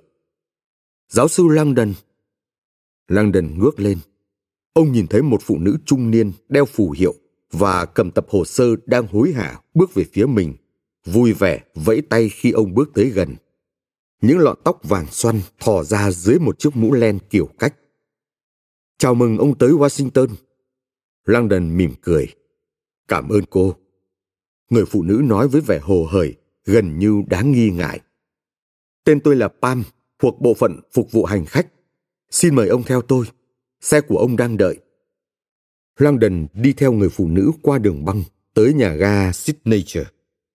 Giáo 1.08 1.28
sư 1.28 1.48
Langdon. 1.48 1.92
Langdon 3.08 3.58
ngước 3.58 3.80
lên. 3.80 3.98
Ông 4.72 4.92
nhìn 4.92 5.06
thấy 5.06 5.22
một 5.22 5.42
phụ 5.42 5.58
nữ 5.58 5.76
trung 5.86 6.10
niên 6.10 6.32
đeo 6.48 6.64
phù 6.64 6.90
hiệu 6.90 7.14
và 7.52 7.84
cầm 7.84 8.10
tập 8.10 8.26
hồ 8.28 8.44
sơ 8.44 8.76
đang 8.86 9.06
hối 9.06 9.32
hả 9.32 9.60
bước 9.74 9.94
về 9.94 10.04
phía 10.12 10.26
mình, 10.26 10.54
vui 11.04 11.32
vẻ 11.32 11.62
vẫy 11.74 12.02
tay 12.02 12.28
khi 12.28 12.50
ông 12.50 12.74
bước 12.74 12.90
tới 12.94 13.10
gần. 13.10 13.36
Những 14.20 14.38
lọn 14.38 14.58
tóc 14.64 14.80
vàng 14.82 15.06
xoăn 15.06 15.40
thò 15.60 15.84
ra 15.84 16.10
dưới 16.10 16.38
một 16.38 16.58
chiếc 16.58 16.76
mũ 16.76 16.92
len 16.92 17.18
kiểu 17.30 17.48
cách. 17.58 17.74
Chào 18.98 19.14
mừng 19.14 19.38
ông 19.38 19.58
tới 19.58 19.72
Washington. 19.72 20.28
Langdon 21.24 21.76
mỉm 21.76 21.94
cười. 22.02 22.26
Cảm 23.08 23.28
ơn 23.28 23.44
cô. 23.50 23.76
Người 24.70 24.84
phụ 24.84 25.02
nữ 25.02 25.20
nói 25.24 25.48
với 25.48 25.60
vẻ 25.60 25.78
hồ 25.78 26.08
hởi, 26.10 26.34
gần 26.64 26.98
như 26.98 27.22
đáng 27.26 27.52
nghi 27.52 27.70
ngại. 27.70 28.00
Tên 29.04 29.20
tôi 29.20 29.36
là 29.36 29.48
Pam, 29.48 29.84
thuộc 30.18 30.40
bộ 30.40 30.54
phận 30.54 30.80
phục 30.92 31.12
vụ 31.12 31.24
hành 31.24 31.44
khách. 31.44 31.66
Xin 32.30 32.54
mời 32.54 32.68
ông 32.68 32.82
theo 32.82 33.02
tôi. 33.02 33.26
Xe 33.80 34.00
của 34.00 34.18
ông 34.18 34.36
đang 34.36 34.56
đợi. 34.56 34.78
Langdon 35.98 36.46
đi 36.54 36.72
theo 36.72 36.92
người 36.92 37.08
phụ 37.08 37.28
nữ 37.28 37.50
qua 37.62 37.78
đường 37.78 38.04
băng 38.04 38.22
tới 38.54 38.74
nhà 38.74 38.94
ga 38.94 39.32
Signature. 39.32 40.04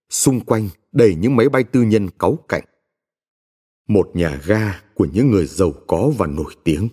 Xung 0.10 0.40
quanh 0.40 0.70
đầy 0.92 1.16
những 1.16 1.36
máy 1.36 1.50
bay 1.50 1.64
tư 1.64 1.82
nhân 1.82 2.10
cáu 2.20 2.38
cạnh. 2.48 2.64
Một 3.88 4.10
nhà 4.14 4.42
ga 4.46 4.82
của 4.94 5.08
những 5.14 5.32
người 5.32 5.46
giàu 5.46 5.74
có 5.88 6.12
và 6.18 6.28
nổi 6.28 6.54
tiếng. 6.64 6.90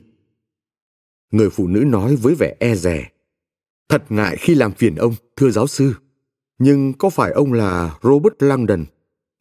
Người 1.31 1.51
phụ 1.51 1.67
nữ 1.67 1.85
nói 1.87 2.17
với 2.17 2.35
vẻ 2.35 2.57
e 2.61 2.75
dè. 2.75 3.11
Thật 3.89 4.05
ngại 4.09 4.37
khi 4.37 4.55
làm 4.55 4.73
phiền 4.73 4.95
ông, 4.95 5.15
thưa 5.37 5.51
giáo 5.51 5.67
sư. 5.67 5.95
Nhưng 6.59 6.93
có 6.93 7.11
phải 7.11 7.33
ông 7.33 7.53
là 7.53 7.99
Robert 8.03 8.35
Langdon, 8.39 8.85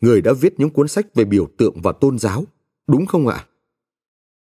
người 0.02 0.21
đã 0.21 0.34
viết 0.34 0.54
những 0.58 0.69
cuốn 0.69 0.88
sách 0.88 1.15
về 1.15 1.25
biểu 1.25 1.47
tượng 1.58 1.82
và 1.82 1.91
tôn 1.91 2.19
giáo, 2.19 2.45
đúng 2.88 3.06
không 3.06 3.28
ạ? 3.28 3.45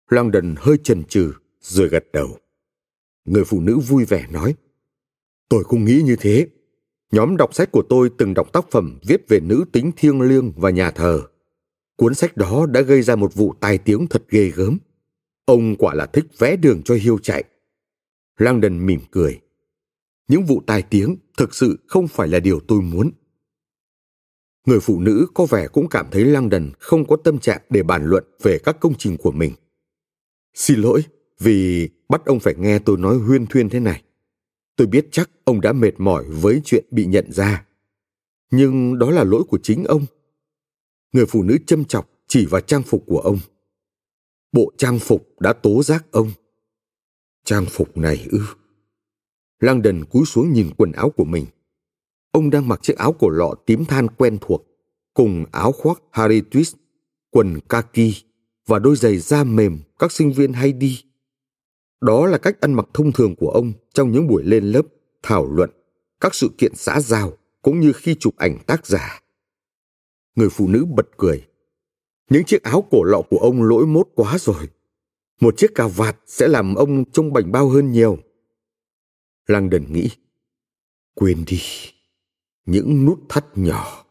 Langdon 0.10 0.56
hơi 0.58 0.78
chần 0.84 1.04
chừ 1.04 1.34
rồi 1.66 1.90
gật 1.90 2.04
đầu. 2.14 2.38
Người 3.26 3.44
phụ 3.46 3.62
nữ 3.62 3.80
vui 3.80 4.06
vẻ 4.06 4.28
nói, 4.32 4.56
Tôi 5.50 5.64
không 5.64 5.86
nghĩ 5.86 6.02
như 6.06 6.16
thế. 6.20 6.48
Nhóm 7.12 7.38
đọc 7.38 7.56
sách 7.56 7.72
của 7.72 7.84
tôi 7.90 8.10
từng 8.18 8.34
đọc 8.34 8.54
tác 8.54 8.72
phẩm 8.72 9.00
viết 9.08 9.26
về 9.28 9.40
nữ 9.40 9.66
tính 9.72 9.92
thiêng 9.98 10.22
liêng 10.22 10.52
và 10.56 10.70
nhà 10.70 10.92
thờ. 10.92 11.22
Cuốn 11.98 12.16
sách 12.16 12.38
đó 12.38 12.66
đã 12.66 12.82
gây 12.82 13.02
ra 13.02 13.16
một 13.16 13.34
vụ 13.34 13.54
tai 13.60 13.78
tiếng 13.78 14.08
thật 14.08 14.24
ghê 14.30 14.52
gớm. 14.56 14.78
Ông 15.46 15.76
quả 15.76 15.94
là 15.94 16.06
thích 16.06 16.26
vẽ 16.38 16.56
đường 16.56 16.82
cho 16.86 16.96
hiêu 16.96 17.18
chạy. 17.18 17.44
Langdon 18.38 18.86
mỉm 18.86 19.00
cười. 19.12 19.40
Những 20.28 20.46
vụ 20.46 20.62
tai 20.68 20.82
tiếng 20.82 21.16
thực 21.38 21.56
sự 21.56 21.80
không 21.88 22.08
phải 22.08 22.28
là 22.28 22.40
điều 22.40 22.60
tôi 22.60 22.82
muốn. 22.82 23.12
Người 24.66 24.80
phụ 24.80 25.00
nữ 25.00 25.28
có 25.34 25.46
vẻ 25.46 25.68
cũng 25.68 25.90
cảm 25.90 26.08
thấy 26.12 26.26
Langdon 26.26 26.72
không 26.80 27.08
có 27.08 27.16
tâm 27.24 27.40
trạng 27.40 27.62
để 27.70 27.84
bàn 27.84 28.06
luận 28.06 28.24
về 28.42 28.58
các 28.58 28.78
công 28.80 28.94
trình 28.98 29.18
của 29.18 29.32
mình. 29.32 29.54
Xin 30.54 30.80
lỗi 30.80 31.04
vì 31.40 31.90
bắt 32.10 32.26
ông 32.26 32.40
phải 32.40 32.56
nghe 32.58 32.80
tôi 32.80 32.98
nói 32.98 33.18
huyên 33.18 33.48
thuyên 33.48 33.70
thế 33.70 33.80
này. 33.80 34.04
Tôi 34.76 34.88
biết 34.88 35.08
chắc 35.12 35.30
ông 35.44 35.62
đã 35.62 35.74
mệt 35.74 35.94
mỏi 35.98 36.26
với 36.30 36.62
chuyện 36.66 36.86
bị 36.92 37.06
nhận 37.06 37.32
ra. 37.32 37.66
Nhưng 38.52 39.00
đó 39.00 39.12
là 39.12 39.24
lỗi 39.24 39.44
của 39.44 39.60
chính 39.64 39.84
ông. 39.84 40.06
Người 41.12 41.26
phụ 41.26 41.44
nữ 41.44 41.58
châm 41.68 41.86
chọc 41.86 42.10
chỉ 42.28 42.46
vào 42.46 42.62
trang 42.62 42.84
phục 42.84 43.04
của 43.08 43.20
ông. 43.20 43.40
Bộ 44.52 44.72
trang 44.78 45.00
phục 45.00 45.40
đã 45.40 45.54
tố 45.54 45.84
giác 45.84 46.06
ông. 46.12 46.32
Trang 47.44 47.66
phục 47.70 47.98
này 47.98 48.28
ư. 48.32 48.40
lang 49.60 49.82
đần 49.82 50.06
cúi 50.06 50.26
xuống 50.26 50.54
nhìn 50.54 50.70
quần 50.78 50.92
áo 50.92 51.10
của 51.10 51.26
mình. 51.26 51.46
Ông 52.32 52.50
đang 52.50 52.68
mặc 52.68 52.80
chiếc 52.84 52.98
áo 52.98 53.14
cổ 53.20 53.30
lọ 53.30 53.56
tím 53.66 53.86
than 53.86 54.08
quen 54.08 54.38
thuộc, 54.42 54.66
cùng 55.14 55.46
áo 55.52 55.72
khoác 55.72 56.02
Harry 56.12 56.42
Twist, 56.42 56.76
quần 57.30 57.60
kaki 57.70 58.12
và 58.68 58.80
đôi 58.80 58.96
giày 58.96 59.18
da 59.18 59.44
mềm 59.44 59.80
các 60.00 60.12
sinh 60.12 60.32
viên 60.32 60.54
hay 60.54 60.74
đi. 60.74 61.04
Đó 62.02 62.28
là 62.28 62.38
cách 62.38 62.62
ăn 62.62 62.74
mặc 62.74 62.86
thông 62.94 63.12
thường 63.12 63.36
của 63.36 63.50
ông 63.50 63.74
trong 63.94 64.12
những 64.12 64.28
buổi 64.28 64.44
lên 64.44 64.72
lớp, 64.72 64.82
thảo 65.24 65.46
luận, 65.52 65.70
các 66.22 66.36
sự 66.36 66.50
kiện 66.58 66.76
xã 66.76 67.00
giao 67.00 67.38
cũng 67.62 67.80
như 67.80 67.92
khi 67.94 68.16
chụp 68.16 68.36
ảnh 68.38 68.58
tác 68.68 68.86
giả. 68.88 69.22
Người 70.36 70.50
phụ 70.50 70.68
nữ 70.68 70.86
bật 70.86 71.08
cười. 71.18 71.48
Những 72.30 72.44
chiếc 72.44 72.64
áo 72.64 72.88
cổ 72.92 73.04
lọ 73.04 73.22
của 73.30 73.38
ông 73.38 73.64
lỗi 73.64 73.86
mốt 73.86 74.08
quá 74.16 74.38
rồi. 74.40 74.70
Một 75.42 75.58
chiếc 75.58 75.76
cà 75.76 75.88
vạt 75.88 76.18
sẽ 76.26 76.48
làm 76.48 76.76
ông 76.76 77.12
trông 77.12 77.34
bảnh 77.34 77.52
bao 77.52 77.70
hơn 77.70 77.92
nhiều. 77.92 78.18
Langdon 79.48 79.94
nghĩ, 79.94 80.10
quên 81.14 81.44
đi, 81.48 81.62
những 82.66 83.06
nút 83.06 83.20
thắt 83.30 83.46
nhỏ. 83.56 84.06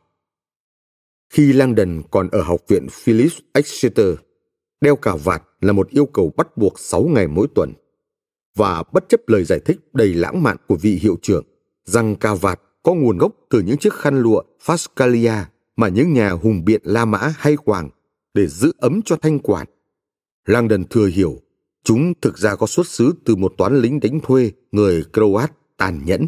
Khi 1.31 1.53
Langdon 1.53 2.03
còn 2.11 2.29
ở 2.29 2.43
học 2.43 2.61
viện 2.69 2.87
Phillips 2.91 3.39
Exeter, 3.53 4.15
đeo 4.81 4.97
cà 4.97 5.17
vạt 5.17 5.43
là 5.61 5.73
một 5.73 5.89
yêu 5.89 6.07
cầu 6.07 6.33
bắt 6.37 6.57
buộc 6.57 6.79
6 6.79 7.03
ngày 7.03 7.27
mỗi 7.29 7.47
tuần. 7.55 7.73
Và 8.57 8.83
bất 8.93 9.09
chấp 9.09 9.21
lời 9.27 9.45
giải 9.45 9.61
thích 9.65 9.81
đầy 9.93 10.15
lãng 10.15 10.43
mạn 10.43 10.57
của 10.67 10.77
vị 10.77 10.99
hiệu 11.03 11.17
trưởng 11.23 11.45
rằng 11.85 12.17
cà 12.17 12.35
vạt 12.35 12.61
có 12.83 12.95
nguồn 12.95 13.19
gốc 13.19 13.33
từ 13.51 13.61
những 13.61 13.79
chiếc 13.79 13.93
khăn 13.93 14.21
lụa 14.21 14.43
Fascalia 14.65 15.43
mà 15.77 15.89
những 15.89 16.13
nhà 16.13 16.31
hùng 16.31 16.65
biện 16.65 16.81
La 16.85 17.05
Mã 17.05 17.35
hay 17.37 17.57
quàng 17.57 17.91
để 18.35 18.47
giữ 18.47 18.73
ấm 18.79 19.03
cho 19.05 19.17
thanh 19.17 19.39
quản. 19.39 19.67
Langdon 20.47 20.85
thừa 20.85 21.07
hiểu 21.07 21.41
chúng 21.85 22.13
thực 22.21 22.39
ra 22.39 22.57
có 22.57 22.67
xuất 22.67 22.87
xứ 22.87 23.15
từ 23.25 23.37
một 23.37 23.55
toán 23.59 23.81
lính 23.81 24.01
đánh 24.01 24.21
thuê 24.21 24.51
người 24.73 25.05
Croat 25.13 25.53
tàn 25.77 26.05
nhẫn. 26.05 26.27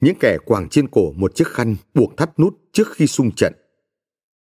Những 0.00 0.14
kẻ 0.20 0.38
quàng 0.44 0.68
trên 0.68 0.88
cổ 0.88 1.12
một 1.12 1.34
chiếc 1.34 1.48
khăn 1.48 1.76
buộc 1.94 2.16
thắt 2.16 2.38
nút 2.38 2.58
trước 2.72 2.88
khi 2.92 3.06
xung 3.06 3.30
trận. 3.32 3.52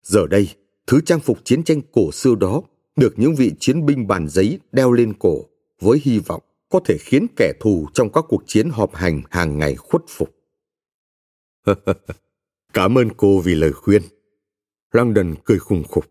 Giờ 0.04 0.28
đây, 0.28 0.50
thứ 0.88 1.02
trang 1.02 1.20
phục 1.20 1.38
chiến 1.44 1.64
tranh 1.64 1.82
cổ 1.92 2.12
xưa 2.12 2.36
đó 2.36 2.62
được 2.96 3.14
những 3.18 3.36
vị 3.36 3.52
chiến 3.60 3.86
binh 3.86 4.08
bàn 4.08 4.28
giấy 4.30 4.60
đeo 4.72 4.92
lên 4.92 5.14
cổ 5.20 5.46
với 5.82 6.02
hy 6.04 6.20
vọng 6.20 6.44
có 6.70 6.80
thể 6.86 6.98
khiến 7.00 7.28
kẻ 7.36 7.54
thù 7.60 7.88
trong 7.94 8.12
các 8.12 8.26
cuộc 8.28 8.44
chiến 8.48 8.70
họp 8.70 8.96
hành 8.96 9.22
hàng 9.30 9.58
ngày 9.58 9.76
khuất 9.76 10.02
phục. 10.08 10.36
Cảm 12.74 12.98
ơn 12.98 13.10
cô 13.18 13.40
vì 13.40 13.56
lời 13.56 13.74
khuyên. 13.74 14.02
Langdon 14.92 15.36
cười 15.46 15.60
khùng 15.60 15.84
khục. 15.84 16.06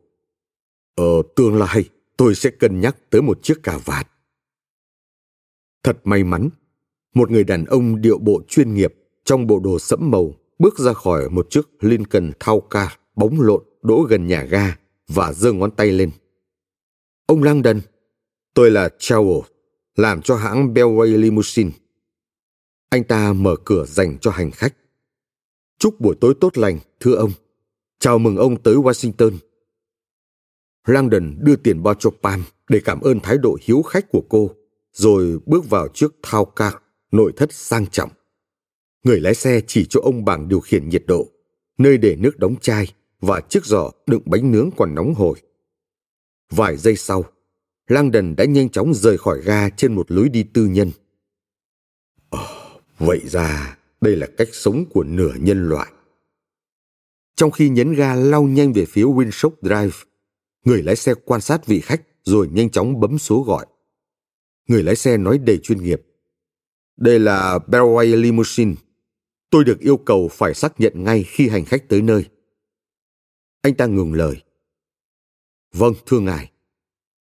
Ở 0.94 1.22
tương 1.36 1.56
lai, 1.56 1.84
tôi 2.16 2.34
sẽ 2.34 2.50
cân 2.50 2.80
nhắc 2.80 2.96
tới 3.10 3.22
một 3.22 3.42
chiếc 3.42 3.62
cà 3.62 3.78
vạt. 3.84 4.10
Thật 5.82 5.98
may 6.04 6.24
mắn, 6.24 6.48
một 7.14 7.30
người 7.30 7.44
đàn 7.44 7.64
ông 7.64 8.00
điệu 8.00 8.18
bộ 8.18 8.42
chuyên 8.48 8.74
nghiệp 8.74 8.94
trong 9.24 9.46
bộ 9.46 9.60
đồ 9.60 9.78
sẫm 9.78 10.10
màu 10.10 10.34
bước 10.58 10.78
ra 10.78 10.92
khỏi 10.92 11.30
một 11.30 11.46
chiếc 11.50 11.68
Lincoln 11.80 12.32
thao 12.40 12.60
ca 12.60 12.96
bóng 13.16 13.40
lộn 13.40 13.64
đỗ 13.82 14.06
gần 14.08 14.26
nhà 14.26 14.42
ga 14.42 14.76
và 15.08 15.32
giơ 15.32 15.52
ngón 15.52 15.70
tay 15.70 15.90
lên. 15.90 16.10
Ông 17.26 17.42
Langdon, 17.42 17.80
tôi 18.54 18.70
là 18.70 18.88
Charles, 18.98 19.44
làm 19.96 20.22
cho 20.22 20.36
hãng 20.36 20.74
Bellway 20.74 21.16
Limousine. 21.16 21.70
Anh 22.88 23.04
ta 23.04 23.32
mở 23.32 23.56
cửa 23.64 23.84
dành 23.84 24.18
cho 24.18 24.30
hành 24.30 24.50
khách. 24.50 24.74
Chúc 25.78 26.00
buổi 26.00 26.14
tối 26.20 26.34
tốt 26.40 26.58
lành, 26.58 26.78
thưa 27.00 27.14
ông. 27.14 27.30
Chào 27.98 28.18
mừng 28.18 28.36
ông 28.36 28.62
tới 28.62 28.74
Washington. 28.74 29.38
Langdon 30.86 31.36
đưa 31.40 31.56
tiền 31.56 31.82
bao 31.82 31.94
cho 31.94 32.10
Pam 32.22 32.44
để 32.68 32.80
cảm 32.84 33.00
ơn 33.00 33.20
thái 33.20 33.38
độ 33.38 33.58
hiếu 33.62 33.82
khách 33.82 34.10
của 34.10 34.22
cô, 34.28 34.50
rồi 34.92 35.38
bước 35.46 35.70
vào 35.70 35.88
trước 35.88 36.14
thao 36.22 36.44
ca, 36.44 36.80
nội 37.12 37.32
thất 37.36 37.52
sang 37.52 37.86
trọng. 37.86 38.10
Người 39.04 39.20
lái 39.20 39.34
xe 39.34 39.60
chỉ 39.66 39.86
cho 39.90 40.00
ông 40.00 40.24
bảng 40.24 40.48
điều 40.48 40.60
khiển 40.60 40.88
nhiệt 40.88 41.04
độ, 41.06 41.28
nơi 41.78 41.98
để 41.98 42.16
nước 42.16 42.38
đóng 42.38 42.56
chai 42.60 42.86
và 43.20 43.40
chiếc 43.40 43.64
giỏ 43.64 43.90
đựng 44.06 44.22
bánh 44.24 44.52
nướng 44.52 44.70
còn 44.76 44.94
nóng 44.94 45.14
hổi. 45.14 45.40
Vài 46.50 46.76
giây 46.76 46.96
sau, 46.96 47.24
Langdon 47.86 48.36
đã 48.36 48.44
nhanh 48.44 48.70
chóng 48.70 48.94
rời 48.94 49.18
khỏi 49.18 49.40
ga 49.44 49.68
trên 49.68 49.94
một 49.94 50.10
lối 50.10 50.28
đi 50.28 50.42
tư 50.42 50.66
nhân. 50.66 50.90
Ồ, 52.30 52.38
vậy 52.98 53.20
ra 53.24 53.78
đây 54.00 54.16
là 54.16 54.26
cách 54.36 54.48
sống 54.52 54.84
của 54.90 55.04
nửa 55.04 55.32
nhân 55.40 55.68
loại. 55.68 55.92
Trong 57.36 57.50
khi 57.50 57.68
nhấn 57.68 57.92
ga 57.92 58.14
lao 58.14 58.42
nhanh 58.42 58.72
về 58.72 58.84
phía 58.84 59.02
Winshop 59.04 59.50
Drive, 59.62 59.98
người 60.64 60.82
lái 60.82 60.96
xe 60.96 61.14
quan 61.14 61.40
sát 61.40 61.66
vị 61.66 61.80
khách 61.80 62.02
rồi 62.24 62.48
nhanh 62.52 62.70
chóng 62.70 63.00
bấm 63.00 63.18
số 63.18 63.42
gọi. 63.42 63.66
Người 64.68 64.82
lái 64.82 64.96
xe 64.96 65.16
nói 65.16 65.38
đầy 65.38 65.58
chuyên 65.58 65.82
nghiệp. 65.82 66.02
Đây 66.96 67.18
là 67.18 67.58
Bellway 67.66 68.16
Limousine. 68.20 68.74
Tôi 69.50 69.64
được 69.64 69.80
yêu 69.80 69.96
cầu 69.96 70.28
phải 70.32 70.54
xác 70.54 70.80
nhận 70.80 71.04
ngay 71.04 71.22
khi 71.22 71.48
hành 71.48 71.64
khách 71.64 71.88
tới 71.88 72.02
nơi. 72.02 72.24
Anh 73.62 73.74
ta 73.74 73.86
ngừng 73.86 74.12
lời. 74.12 74.43
Vâng, 75.74 75.94
thưa 76.06 76.20
ngài. 76.20 76.50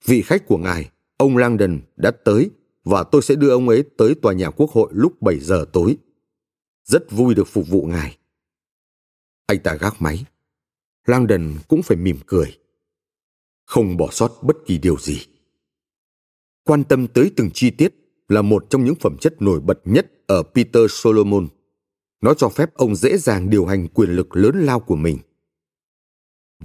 Vị 0.05 0.21
khách 0.21 0.47
của 0.47 0.57
ngài, 0.57 0.89
ông 1.17 1.37
Langdon, 1.37 1.79
đã 1.95 2.11
tới 2.11 2.49
và 2.83 3.03
tôi 3.03 3.21
sẽ 3.21 3.35
đưa 3.35 3.49
ông 3.49 3.69
ấy 3.69 3.83
tới 3.97 4.15
tòa 4.21 4.33
nhà 4.33 4.49
quốc 4.49 4.69
hội 4.71 4.89
lúc 4.93 5.21
7 5.21 5.39
giờ 5.39 5.65
tối. 5.73 5.97
Rất 6.85 7.11
vui 7.11 7.35
được 7.35 7.47
phục 7.47 7.67
vụ 7.67 7.85
ngài. 7.85 8.17
Anh 9.45 9.59
ta 9.59 9.75
gác 9.75 10.01
máy. 10.01 10.25
Langdon 11.05 11.55
cũng 11.67 11.83
phải 11.83 11.97
mỉm 11.97 12.17
cười. 12.25 12.57
Không 13.65 13.97
bỏ 13.97 14.07
sót 14.11 14.31
bất 14.41 14.57
kỳ 14.65 14.77
điều 14.77 14.97
gì. 14.97 15.21
Quan 16.63 16.83
tâm 16.83 17.07
tới 17.07 17.31
từng 17.35 17.49
chi 17.53 17.71
tiết 17.71 17.93
là 18.27 18.41
một 18.41 18.65
trong 18.69 18.83
những 18.83 18.95
phẩm 18.95 19.17
chất 19.17 19.41
nổi 19.41 19.59
bật 19.59 19.79
nhất 19.85 20.11
ở 20.27 20.43
Peter 20.43 20.83
Solomon. 20.89 21.47
Nó 22.21 22.33
cho 22.33 22.49
phép 22.49 22.73
ông 22.73 22.95
dễ 22.95 23.17
dàng 23.17 23.49
điều 23.49 23.65
hành 23.65 23.87
quyền 23.87 24.09
lực 24.09 24.35
lớn 24.35 24.65
lao 24.65 24.79
của 24.79 24.95
mình. 24.95 25.17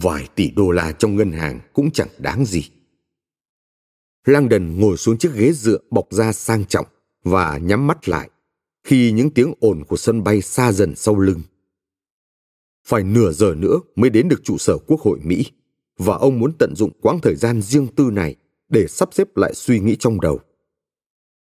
Vài 0.02 0.28
tỷ 0.34 0.50
đô 0.50 0.70
la 0.70 0.92
trong 0.92 1.16
ngân 1.16 1.32
hàng 1.32 1.60
cũng 1.72 1.90
chẳng 1.90 2.08
đáng 2.18 2.44
gì. 2.44 2.64
Langdon 4.26 4.80
ngồi 4.80 4.96
xuống 4.96 5.18
chiếc 5.18 5.34
ghế 5.34 5.52
dựa 5.52 5.78
bọc 5.90 6.06
da 6.10 6.32
sang 6.32 6.64
trọng 6.64 6.86
và 7.24 7.58
nhắm 7.58 7.86
mắt 7.86 8.08
lại 8.08 8.30
khi 8.84 9.12
những 9.12 9.30
tiếng 9.30 9.54
ồn 9.60 9.84
của 9.84 9.96
sân 9.96 10.24
bay 10.24 10.42
xa 10.42 10.72
dần 10.72 10.96
sau 10.96 11.18
lưng. 11.20 11.42
Phải 12.86 13.02
nửa 13.02 13.32
giờ 13.32 13.54
nữa 13.54 13.80
mới 13.96 14.10
đến 14.10 14.28
được 14.28 14.44
trụ 14.44 14.58
sở 14.58 14.78
Quốc 14.86 15.00
hội 15.00 15.18
Mỹ 15.22 15.44
và 15.98 16.16
ông 16.16 16.38
muốn 16.38 16.52
tận 16.58 16.74
dụng 16.76 16.90
quãng 17.00 17.18
thời 17.22 17.34
gian 17.34 17.62
riêng 17.62 17.86
tư 17.96 18.10
này 18.12 18.36
để 18.68 18.86
sắp 18.88 19.08
xếp 19.12 19.36
lại 19.36 19.54
suy 19.54 19.80
nghĩ 19.80 19.96
trong 19.96 20.20
đầu. 20.20 20.40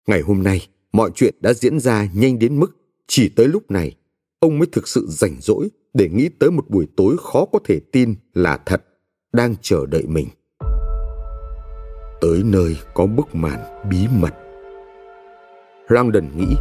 Ngày 0.07 0.21
hôm 0.21 0.43
nay, 0.43 0.67
mọi 0.93 1.11
chuyện 1.15 1.35
đã 1.41 1.53
diễn 1.53 1.81
ra 1.81 2.09
nhanh 2.15 2.39
đến 2.39 2.61
mức 2.61 2.77
chỉ 3.07 3.29
tới 3.29 3.49
lúc 3.49 3.71
này, 3.71 3.97
ông 4.41 4.59
mới 4.59 4.69
thực 4.73 4.89
sự 4.89 5.07
rảnh 5.09 5.37
rỗi 5.41 5.69
để 5.95 6.09
nghĩ 6.09 6.29
tới 6.39 6.51
một 6.51 6.69
buổi 6.69 6.87
tối 6.97 7.17
khó 7.23 7.45
có 7.53 7.59
thể 7.65 7.81
tin 7.93 8.15
là 8.35 8.59
thật 8.67 8.83
đang 9.33 9.55
chờ 9.63 9.87
đợi 9.87 10.03
mình. 10.07 10.27
Tới 12.21 12.43
nơi 12.45 12.77
có 12.95 13.07
bức 13.07 13.35
màn 13.35 13.89
bí 13.91 14.07
mật. 14.17 14.35
Langdon 15.89 16.25
nghĩ 16.37 16.57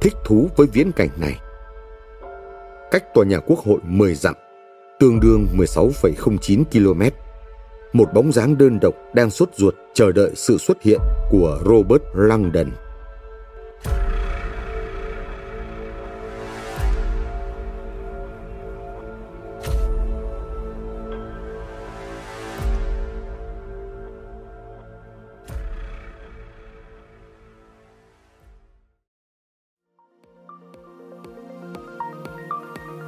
thích 0.00 0.14
thú 0.24 0.48
với 0.56 0.66
viễn 0.72 0.92
cảnh 0.92 1.08
này. 1.20 1.40
Cách 2.90 3.14
tòa 3.14 3.24
nhà 3.24 3.38
quốc 3.38 3.58
hội 3.58 3.78
10 3.84 4.14
dặm, 4.14 4.34
tương 5.00 5.20
đương 5.20 5.46
16,09 5.56 6.64
km, 6.64 7.02
một 7.92 8.08
bóng 8.14 8.32
dáng 8.32 8.58
đơn 8.58 8.78
độc 8.80 8.94
đang 9.14 9.30
sốt 9.30 9.50
ruột 9.56 9.74
chờ 9.94 10.12
đợi 10.12 10.30
sự 10.34 10.58
xuất 10.58 10.82
hiện 10.82 11.00
của 11.30 11.60
Robert 11.64 12.02
Langdon. 12.14 12.70